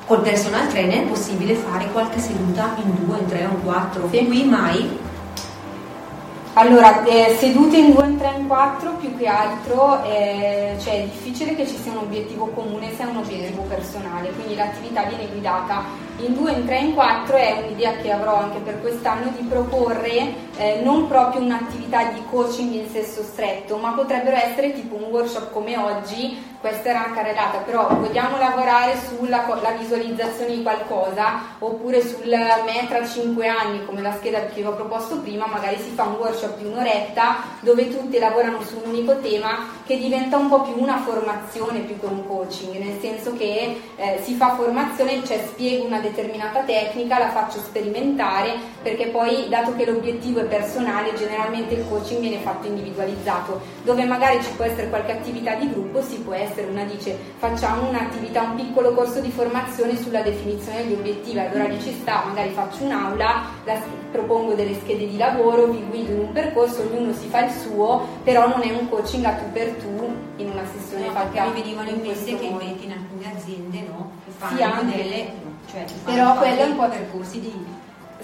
col 0.07 0.21
personal 0.21 0.67
trainer 0.69 1.05
è 1.05 1.07
possibile 1.07 1.55
fare 1.55 1.87
qualche 1.93 2.19
seduta 2.19 2.75
in 2.83 3.05
due, 3.05 3.19
in 3.19 3.27
tre 3.27 3.47
o 3.47 3.51
in 3.51 3.63
quattro, 3.63 4.09
sì. 4.11 4.27
qui 4.27 4.45
mai 4.45 4.99
allora, 6.57 7.03
eh, 7.03 7.35
sedute 7.37 7.77
in 7.77 7.93
2, 7.93 8.07
in 8.07 8.17
3, 8.17 8.35
in 8.39 8.47
4 8.47 8.93
più 9.01 9.17
che 9.17 9.27
altro 9.27 10.05
eh, 10.05 10.77
cioè, 10.79 11.03
è 11.03 11.05
difficile 11.07 11.57
che 11.57 11.67
ci 11.67 11.77
sia 11.77 11.91
un 11.91 11.99
obiettivo 11.99 12.47
comune 12.47 12.95
se 12.95 13.03
è 13.03 13.07
un 13.07 13.17
obiettivo 13.17 13.63
personale, 13.63 14.31
quindi 14.31 14.55
l'attività 14.55 15.03
viene 15.03 15.27
guidata 15.27 15.83
in 16.19 16.35
2, 16.35 16.53
in 16.53 16.65
3, 16.65 16.79
in 16.79 16.95
4 16.95 17.37
è 17.37 17.63
un'idea 17.65 17.97
che 17.97 18.13
avrò 18.13 18.37
anche 18.37 18.59
per 18.59 18.81
quest'anno 18.81 19.33
di 19.37 19.45
proporre 19.45 20.53
eh, 20.57 20.81
non 20.83 21.09
proprio 21.09 21.43
un'attività 21.43 22.05
di 22.13 22.23
coaching 22.31 22.73
in 22.73 22.89
senso 22.89 23.23
stretto, 23.23 23.77
ma 23.77 23.93
potrebbero 23.93 24.37
essere 24.37 24.73
tipo 24.73 24.95
un 24.97 25.05
workshop 25.05 25.53
come 25.53 25.77
oggi, 25.77 26.53
questa 26.61 26.89
era 26.89 27.05
una 27.05 27.15
carrellata, 27.15 27.59
però 27.59 27.89
vogliamo 27.89 28.39
lavorare 28.39 28.97
sulla 28.97 29.45
visualizzazione 29.79 30.55
di 30.55 30.63
qualcosa 30.63 31.57
oppure 31.59 32.01
sul 32.01 32.25
metra 32.65 33.07
5 33.07 33.47
anni 33.47 33.85
come 33.85 34.01
la 34.01 34.13
scheda 34.13 34.47
che 34.47 34.63
vi 34.63 34.67
ho 34.67 34.75
proposto 34.75 35.19
prima, 35.19 35.47
magari 35.47 35.77
si 35.77 35.91
fa 35.91 36.05
un 36.05 36.15
workshop 36.15 36.57
di 36.57 36.65
un'oretta 36.65 37.37
dove 37.61 37.95
tutti 37.95 38.19
lavorano 38.19 38.63
su 38.63 38.81
un 38.83 38.91
unico 38.91 39.19
tema 39.19 39.69
che 39.85 39.99
diventa 39.99 40.39
un 40.39 40.49
po' 40.49 40.63
più 40.63 40.81
una 40.81 41.01
formazione 41.01 41.81
più 41.81 42.01
che 42.01 42.07
un 42.07 42.27
coaching, 42.27 42.83
nel 42.83 42.99
senso 42.99 43.37
che 43.37 43.81
eh, 43.97 44.21
si 44.23 44.35
fa 44.35 44.55
formazione, 44.55 45.23
cioè 45.25 45.45
spiego 45.47 45.85
una 45.85 46.01
determinata 46.05 46.61
tecnica, 46.61 47.19
la 47.19 47.31
faccio 47.31 47.59
sperimentare, 47.59 48.55
perché 48.83 49.07
poi 49.09 49.49
dato 49.49 49.75
che 49.75 49.85
l'obiettivo 49.85 50.41
è 50.41 50.45
personale, 50.45 51.15
generalmente 51.15 51.75
il 51.75 51.89
coaching 51.89 52.21
viene 52.21 52.39
fatto 52.39 52.67
individualizzato, 52.67 53.61
dove 53.83 54.05
magari 54.05 54.43
ci 54.43 54.51
può 54.53 54.65
essere 54.65 54.89
qualche 54.89 55.13
attività 55.13 55.55
di 55.55 55.71
gruppo, 55.71 56.03
si 56.03 56.19
può 56.21 56.35
essere, 56.35 56.69
una 56.69 56.85
dice 56.85 57.17
facciamo 57.39 57.89
un'attività, 57.89 58.43
un 58.43 58.55
piccolo 58.55 58.93
corso 58.93 59.21
di 59.21 59.31
formazione 59.31 59.97
sulla 59.97 60.23
definizione 60.23 60.85
degli 60.85 60.95
obiettivi, 60.95 61.39
allora 61.39 61.65
lì 61.65 61.81
ci 61.81 61.93
sta, 61.93 62.25
magari 62.27 62.51
faccio 62.51 62.85
un'aula, 62.85 63.43
la, 63.65 63.81
propongo 64.11 64.55
delle 64.55 64.75
schede 64.75 65.09
di 65.09 65.17
lavoro, 65.17 65.67
vi 65.67 65.83
guido 65.89 66.13
in 66.13 66.21
un 66.21 66.33
percorso, 66.33 66.83
ognuno 66.83 67.13
si 67.13 67.27
fa 67.29 67.45
il 67.45 67.53
suo, 67.53 68.07
però 68.23 68.47
non 68.47 68.63
è 68.63 68.71
un 68.71 68.89
coaching 68.89 69.25
a 69.25 69.33
tu 69.33 69.51
per 69.53 69.71
tu 69.73 70.15
in 70.37 70.51
una 70.51 70.65
sessione 70.73 71.07
no, 71.07 71.13
fatta. 71.13 71.47
Mi 71.47 71.61
venivano 71.61 71.89
in 71.91 72.01
mente 72.01 72.39
che 72.39 72.45
invece 72.45 72.85
in 72.85 72.93
alcune 72.93 73.33
aziende 73.35 73.81
no, 73.89 74.11
fanno 74.37 74.91
sì, 74.91 74.97
delle 74.97 75.53
cioè 75.75 75.85
però 76.05 76.37
quello 76.37 76.61
è 76.61 76.65
un 76.65 76.77
po' 76.77 76.89
percorsi 76.89 77.41
di 77.41 77.53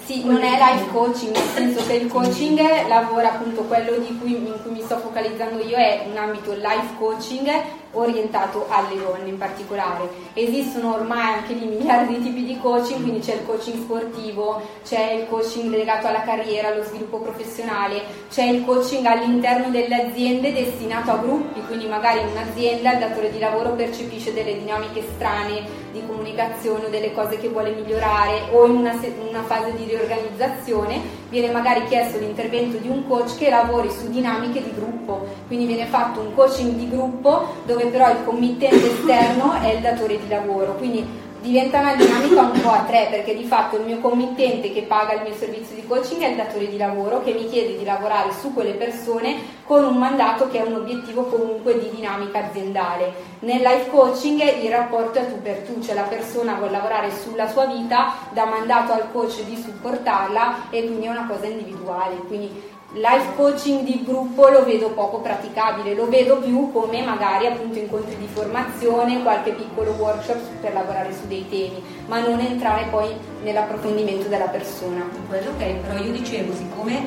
Sì, 0.05 0.23
non 0.25 0.41
è 0.41 0.57
life 0.57 0.89
coaching, 0.91 1.35
nel 1.35 1.49
senso 1.53 1.85
che 1.85 1.93
il 1.93 2.07
coaching 2.07 2.59
lavora 2.87 3.33
appunto 3.33 3.61
quello 3.63 3.97
di 3.97 4.17
cui, 4.17 4.31
in 4.33 4.57
cui 4.63 4.71
mi 4.71 4.81
sto 4.81 4.97
focalizzando 4.97 5.61
io 5.63 5.75
è 5.75 6.05
un 6.09 6.17
ambito 6.17 6.53
life 6.53 6.95
coaching 6.97 7.49
orientato 7.93 8.65
alle 8.69 8.99
donne 9.01 9.29
in 9.29 9.37
particolare. 9.37 10.09
Esistono 10.33 10.95
ormai 10.95 11.33
anche 11.33 11.53
lì 11.53 11.65
miliardi 11.65 12.17
di 12.17 12.23
tipi 12.23 12.45
di 12.45 12.59
coaching, 12.59 13.01
quindi 13.01 13.19
c'è 13.19 13.33
il 13.33 13.45
coaching 13.45 13.83
sportivo, 13.83 14.61
c'è 14.83 15.13
il 15.13 15.27
coaching 15.27 15.73
legato 15.73 16.07
alla 16.07 16.21
carriera, 16.21 16.69
allo 16.69 16.83
sviluppo 16.83 17.19
professionale, 17.19 18.03
c'è 18.29 18.43
il 18.43 18.63
coaching 18.65 19.05
all'interno 19.05 19.69
delle 19.69 20.07
aziende 20.07 20.53
destinato 20.53 21.11
a 21.11 21.17
gruppi, 21.17 21.61
quindi 21.65 21.87
magari 21.87 22.19
in 22.21 22.27
un'azienda 22.27 22.93
il 22.93 22.99
datore 22.99 23.31
di 23.31 23.39
lavoro 23.39 23.71
percepisce 23.71 24.33
delle 24.33 24.57
dinamiche 24.57 25.03
strane 25.15 25.79
di 25.91 26.01
comunicazione 26.05 26.85
o 26.85 26.89
delle 26.89 27.13
cose 27.13 27.37
che 27.37 27.49
vuole 27.49 27.71
migliorare 27.71 28.49
o 28.51 28.65
in 28.65 28.75
una, 28.77 28.97
una 29.27 29.43
fase 29.43 29.73
di 29.75 29.85
riorganizzazione 29.85 31.20
viene 31.31 31.49
magari 31.49 31.85
chiesto 31.87 32.19
l'intervento 32.19 32.77
di 32.77 32.89
un 32.89 33.07
coach 33.07 33.37
che 33.37 33.49
lavori 33.49 33.89
su 33.89 34.09
dinamiche 34.09 34.61
di 34.61 34.73
gruppo, 34.75 35.25
quindi 35.47 35.65
viene 35.65 35.85
fatto 35.85 36.19
un 36.19 36.35
coaching 36.35 36.73
di 36.73 36.89
gruppo 36.89 37.55
dove 37.65 37.85
però 37.85 38.11
il 38.11 38.23
committente 38.25 38.91
esterno 38.91 39.53
è 39.53 39.73
il 39.73 39.81
datore 39.81 40.19
di 40.19 40.27
lavoro, 40.27 40.75
quindi 40.75 41.07
diventa 41.41 41.79
una 41.79 41.95
dinamica 41.95 42.41
un 42.41 42.61
po' 42.61 42.69
a 42.69 42.83
tre 42.83 43.07
perché 43.09 43.35
di 43.35 43.43
fatto 43.45 43.75
il 43.77 43.85
mio 43.85 43.97
committente 43.97 44.71
che 44.71 44.83
paga 44.83 45.13
il 45.13 45.23
mio 45.23 45.33
servizio 45.33 45.75
di 45.75 45.85
coaching 45.87 46.21
è 46.21 46.27
il 46.29 46.35
datore 46.35 46.69
di 46.69 46.77
lavoro 46.77 47.23
che 47.23 47.33
mi 47.33 47.49
chiede 47.49 47.77
di 47.77 47.83
lavorare 47.83 48.31
su 48.31 48.53
quelle 48.53 48.73
persone 48.73 49.59
con 49.65 49.83
un 49.83 49.97
mandato 49.97 50.49
che 50.49 50.59
è 50.59 50.67
un 50.67 50.75
obiettivo 50.75 51.23
comunque 51.23 51.79
di 51.79 51.89
dinamica 51.89 52.45
aziendale. 52.45 53.29
Nel 53.39 53.61
life 53.61 53.89
coaching 53.89 54.39
il 54.61 54.69
rapporto 54.69 55.17
è 55.17 55.27
tu 55.27 55.41
per 55.41 55.59
tu, 55.59 55.81
cioè 55.81 55.95
la 55.95 56.03
persona 56.03 56.53
vuole 56.53 56.71
lavorare 56.71 57.09
sulla 57.11 57.49
sua 57.49 57.65
vita, 57.65 58.13
dà 58.31 58.45
mandato 58.45 58.91
al 58.91 59.11
coach 59.11 59.43
di 59.43 59.55
supportarla 59.55 60.69
e 60.69 60.85
quindi 60.85 61.07
è 61.07 61.09
una 61.09 61.25
cosa 61.27 61.47
individuale. 61.47 62.17
Quindi 62.27 62.69
life 62.93 63.35
coaching 63.35 63.83
di 63.83 64.03
gruppo 64.03 64.49
lo 64.49 64.65
vedo 64.65 64.89
poco 64.89 65.19
praticabile, 65.19 65.93
lo 65.93 66.09
vedo 66.09 66.37
più 66.37 66.71
come 66.71 67.01
magari 67.01 67.47
appunto 67.47 67.79
incontri 67.79 68.17
di 68.17 68.27
formazione, 68.27 69.21
qualche 69.21 69.51
piccolo 69.51 69.91
workshop 69.91 70.39
per 70.59 70.73
lavorare 70.73 71.13
su 71.13 71.27
dei 71.27 71.47
temi, 71.49 71.81
ma 72.07 72.19
non 72.19 72.39
entrare 72.39 72.87
poi 72.89 73.09
nell'approfondimento 73.43 74.27
della 74.27 74.47
persona. 74.47 75.07
Quello 75.27 75.51
che 75.57 75.79
però 75.85 75.99
io 75.99 76.11
dicevo, 76.11 76.53
siccome, 76.53 76.97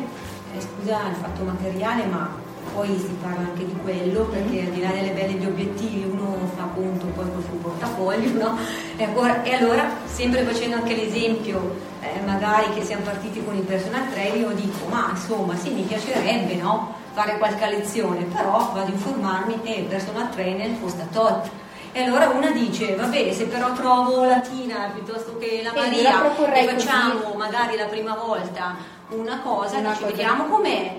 eh, 0.54 0.60
scusa 0.60 1.08
il 1.08 1.16
fatto 1.16 1.42
materiale, 1.42 2.04
ma 2.04 2.43
poi 2.72 2.88
si 2.98 3.16
parla 3.20 3.48
anche 3.48 3.64
di 3.64 3.76
quello 3.82 4.22
perché 4.24 4.60
al 4.60 4.70
di 4.70 4.80
là 4.80 4.88
delle 4.90 5.10
belle 5.10 5.38
di 5.38 5.46
obiettivi 5.46 6.04
uno 6.04 6.50
fa 6.56 6.64
conto 6.74 7.06
poi 7.06 7.24
col 7.32 7.42
suo 7.42 7.56
portafoglio 7.56 8.30
no? 8.38 8.58
e, 8.96 9.54
allora, 9.54 9.90
sempre 10.06 10.42
facendo 10.42 10.76
anche 10.76 10.94
l'esempio 10.94 11.76
eh, 12.00 12.20
magari 12.24 12.72
che 12.74 12.82
siamo 12.82 13.04
partiti 13.04 13.44
con 13.44 13.54
il 13.54 13.62
personal 13.62 14.10
trainer 14.10 14.36
io 14.36 14.50
dico 14.50 14.86
ma 14.88 15.08
insomma 15.10 15.56
sì 15.56 15.70
mi 15.70 15.82
piacerebbe 15.82 16.54
no? 16.56 16.94
fare 17.12 17.38
qualche 17.38 17.68
lezione 17.68 18.24
però 18.24 18.70
vado 18.72 18.86
a 18.86 18.88
informarmi 18.88 19.60
e 19.62 19.80
il 19.80 19.84
personal 19.84 20.30
trainer 20.30 20.80
costa 20.80 21.06
tot 21.12 21.50
e 21.96 22.02
allora 22.02 22.26
una 22.30 22.50
dice, 22.50 22.96
vabbè, 22.96 23.32
se 23.32 23.44
però 23.44 23.72
trovo 23.72 24.24
la 24.24 24.40
Tina 24.40 24.90
piuttosto 24.92 25.38
che 25.38 25.60
la 25.62 25.72
Maria 25.72 26.24
e 26.52 26.66
facciamo 26.66 27.20
così. 27.20 27.36
magari 27.36 27.76
la 27.76 27.84
prima 27.84 28.16
volta 28.16 28.74
una 29.10 29.38
cosa, 29.38 29.78
una 29.78 29.90
dice, 29.90 30.02
cosa 30.02 30.10
vediamo 30.10 30.44
com'è, 30.46 30.96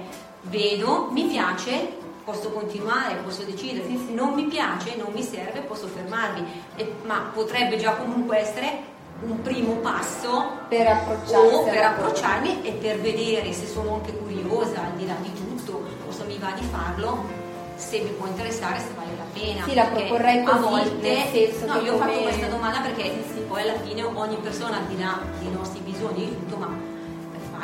vedo, 0.50 1.10
mi 1.12 1.24
piace, 1.26 2.04
posso 2.24 2.50
continuare, 2.50 3.16
posso 3.24 3.44
decidere, 3.44 3.86
sì. 3.88 4.14
non 4.14 4.34
mi 4.34 4.46
piace, 4.46 4.96
non 4.96 5.12
mi 5.14 5.22
serve, 5.22 5.62
posso 5.62 5.88
fermarmi, 5.88 6.46
e, 6.76 6.94
ma 7.04 7.30
potrebbe 7.34 7.78
già 7.78 7.94
comunque 7.94 8.38
essere 8.38 8.94
un 9.22 9.42
primo 9.42 9.76
passo 9.76 10.46
per, 10.68 10.88
o 11.28 11.64
per 11.64 11.84
approcciarmi 11.84 12.64
e 12.64 12.72
per 12.74 13.00
vedere 13.00 13.54
se 13.54 13.66
sono 13.66 13.96
anche 13.96 14.12
curiosa 14.12 14.82
al 14.82 14.98
di 14.98 15.08
là 15.08 15.16
di 15.22 15.32
tutto 15.34 15.84
o 16.06 16.12
se 16.12 16.26
mi 16.26 16.38
va 16.38 16.52
di 16.52 16.66
farlo 16.70 17.44
se 17.78 18.00
mi 18.00 18.10
può 18.10 18.28
interessare 18.28 18.80
se 18.80 18.88
vale 18.96 19.16
la 19.18 19.24
pena 19.32 19.64
sì 19.64 19.74
la 19.74 19.86
proporrei 19.86 20.44
così 20.44 20.58
a 20.58 20.60
volte 20.60 21.50
no, 21.66 21.80
io 21.82 21.94
ho 21.94 21.98
fatto 21.98 22.20
questa 22.20 22.48
domanda 22.48 22.80
perché 22.80 23.04
sì, 23.04 23.34
sì. 23.34 23.40
poi 23.48 23.62
alla 23.62 23.80
fine 23.80 24.04
ogni 24.04 24.38
persona 24.38 24.78
al 24.78 24.86
di 24.86 25.00
là 25.00 25.20
dei 25.40 25.52
nostri 25.52 25.80
bisogni 25.80 26.26
di 26.26 26.36
tutto 26.36 26.58
ma 26.58 26.95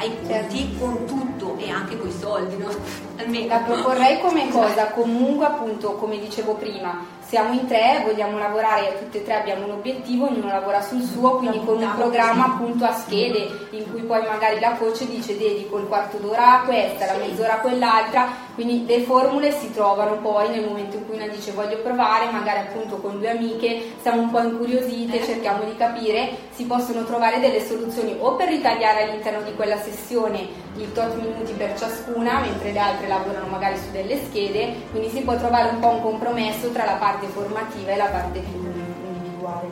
fai 0.02 0.08
i 0.08 0.28
conti 0.28 0.58
certo. 0.58 0.86
con 0.86 1.06
tutto 1.06 1.58
e 1.58 1.70
anche 1.70 1.98
con 1.98 2.10
i 2.10 2.12
soldi, 2.12 2.58
no? 2.58 2.70
Almeno. 3.18 3.48
La 3.48 3.60
proporrei 3.60 4.20
come 4.20 4.50
cosa, 4.50 4.88
comunque 4.88 5.46
appunto 5.46 5.94
come 5.94 6.20
dicevo 6.20 6.56
prima, 6.56 7.06
siamo 7.32 7.54
in 7.54 7.66
tre, 7.66 8.02
vogliamo 8.04 8.38
lavorare, 8.38 8.98
tutte 9.00 9.20
e 9.20 9.24
tre 9.24 9.36
abbiamo 9.36 9.64
un 9.64 9.72
obiettivo, 9.72 10.28
ognuno 10.28 10.50
lavora 10.50 10.82
sul 10.82 11.02
suo, 11.02 11.38
quindi 11.38 11.64
con 11.64 11.82
un 11.82 11.94
programma 11.96 12.48
appunto 12.48 12.84
a 12.84 12.92
schede 12.92 13.70
in 13.70 13.90
cui 13.90 14.02
poi 14.02 14.22
magari 14.24 14.60
la 14.60 14.72
coach 14.72 15.08
dice 15.08 15.38
dedico 15.38 15.78
il 15.78 15.88
quarto 15.88 16.18
d'ora 16.18 16.60
a 16.60 16.64
questa, 16.64 17.06
la 17.06 17.16
mezz'ora 17.26 17.54
a 17.54 17.60
quell'altra, 17.60 18.28
quindi 18.54 18.86
le 18.86 19.04
formule 19.04 19.54
si 19.54 19.72
trovano 19.72 20.18
poi 20.18 20.50
nel 20.50 20.66
momento 20.66 20.98
in 20.98 21.08
cui 21.08 21.16
una 21.16 21.28
dice 21.28 21.54
voglio 21.54 21.78
provare, 21.78 22.30
magari 22.32 22.68
appunto 22.68 22.98
con 22.98 23.18
due 23.18 23.30
amiche, 23.30 23.94
siamo 24.02 24.24
un 24.24 24.30
po' 24.30 24.42
incuriosite, 24.42 25.24
cerchiamo 25.24 25.64
di 25.64 25.78
capire, 25.78 26.36
si 26.52 26.66
possono 26.66 27.06
trovare 27.06 27.40
delle 27.40 27.66
soluzioni 27.66 28.14
o 28.20 28.36
per 28.36 28.50
ritagliare 28.50 29.04
all'interno 29.04 29.42
di 29.44 29.56
quella 29.56 29.78
sessione 29.78 30.50
il 30.78 30.92
tot 30.94 31.16
minuti 31.16 31.54
per 31.54 31.78
ciascuna, 31.78 32.40
mentre 32.40 32.72
le 32.72 32.80
altre 32.80 33.08
lavorano 33.08 33.48
magari 33.48 33.78
su 33.78 33.92
delle 33.92 34.20
schede, 34.26 34.76
quindi 34.92 35.10
si 35.10 35.22
può 35.22 35.36
trovare 35.36 35.70
un 35.70 35.80
po' 35.80 35.90
un 35.90 36.02
compromesso 36.02 36.70
tra 36.70 36.86
la 36.86 36.94
parte 36.94 37.28
formativa 37.28 37.92
e 37.92 37.98
la 37.98 38.06
parte 38.06 38.40
più 38.40 38.60
individuale. 38.60 39.68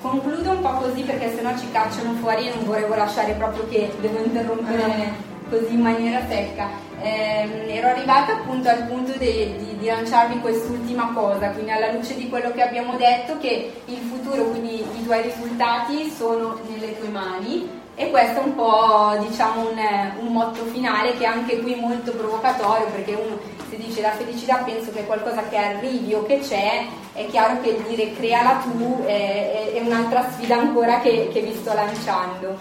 Concludo 0.00 0.50
un 0.50 0.60
po' 0.60 0.72
così 0.74 1.02
perché 1.02 1.34
sennò 1.34 1.56
ci 1.58 1.70
cacciano 1.70 2.12
fuori 2.14 2.48
e 2.48 2.54
non 2.54 2.64
volevo 2.64 2.94
lasciare 2.94 3.32
proprio 3.32 3.66
che 3.68 3.90
devo 4.00 4.22
interrompere 4.22 5.28
così 5.50 5.74
in 5.74 5.80
maniera 5.80 6.20
secca. 6.28 6.68
Eh, 7.02 7.66
ero 7.68 7.88
arrivata 7.88 8.34
appunto 8.34 8.68
al 8.68 8.86
punto 8.86 9.12
di, 9.12 9.56
di, 9.56 9.76
di, 9.78 9.86
lanciarvi 9.86 10.40
quest'ultima 10.40 11.12
cosa, 11.14 11.50
quindi 11.50 11.70
alla 11.70 11.92
luce 11.92 12.14
di 12.14 12.28
quello 12.28 12.50
che 12.52 12.62
abbiamo 12.62 12.96
detto, 12.96 13.38
che 13.38 13.72
il 13.86 13.98
futuro, 13.98 14.44
quindi 14.44 14.80
i 14.80 15.04
tuoi 15.04 15.22
risultati 15.22 16.10
sono 16.10 16.58
nelle 16.68 16.98
tue 16.98 17.08
mani 17.08 17.79
e 18.00 18.08
questo 18.08 18.40
è 18.40 18.44
un 18.44 18.54
po' 18.54 19.14
diciamo 19.28 19.68
un, 19.68 19.78
un, 20.20 20.32
motto 20.32 20.64
finale 20.64 21.18
che 21.18 21.24
è 21.24 21.26
anche 21.26 21.60
qui 21.60 21.74
molto 21.74 22.12
provocatorio 22.12 22.86
perché 22.86 23.12
uno 23.12 23.38
si 23.68 23.76
dice 23.76 24.00
la 24.00 24.12
felicità 24.12 24.56
penso 24.64 24.90
che 24.90 25.00
è 25.00 25.06
qualcosa 25.06 25.42
che 25.50 25.58
arrivi 25.58 26.14
o 26.14 26.24
che 26.24 26.38
c'è, 26.38 26.86
è 27.12 27.26
chiaro 27.26 27.60
che 27.60 27.82
dire 27.86 28.14
creala 28.14 28.62
tu 28.62 29.04
è, 29.04 29.72
è 29.74 29.80
un'altra 29.80 30.30
sfida 30.30 30.56
ancora 30.56 31.00
che, 31.00 31.28
che 31.30 31.42
vi 31.42 31.54
sto 31.54 31.74
lanciando. 31.74 32.58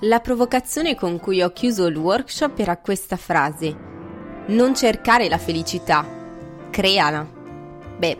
La 0.00 0.20
provocazione 0.20 0.94
con 0.94 1.20
cui 1.20 1.42
ho 1.42 1.52
chiuso 1.52 1.84
il 1.84 1.98
workshop 1.98 2.58
era 2.58 2.78
questa 2.78 3.16
frase. 3.16 3.76
Non 4.46 4.74
cercare 4.74 5.28
la 5.28 5.38
felicità, 5.38 6.02
creala. 6.70 7.26
Beh, 7.98 8.16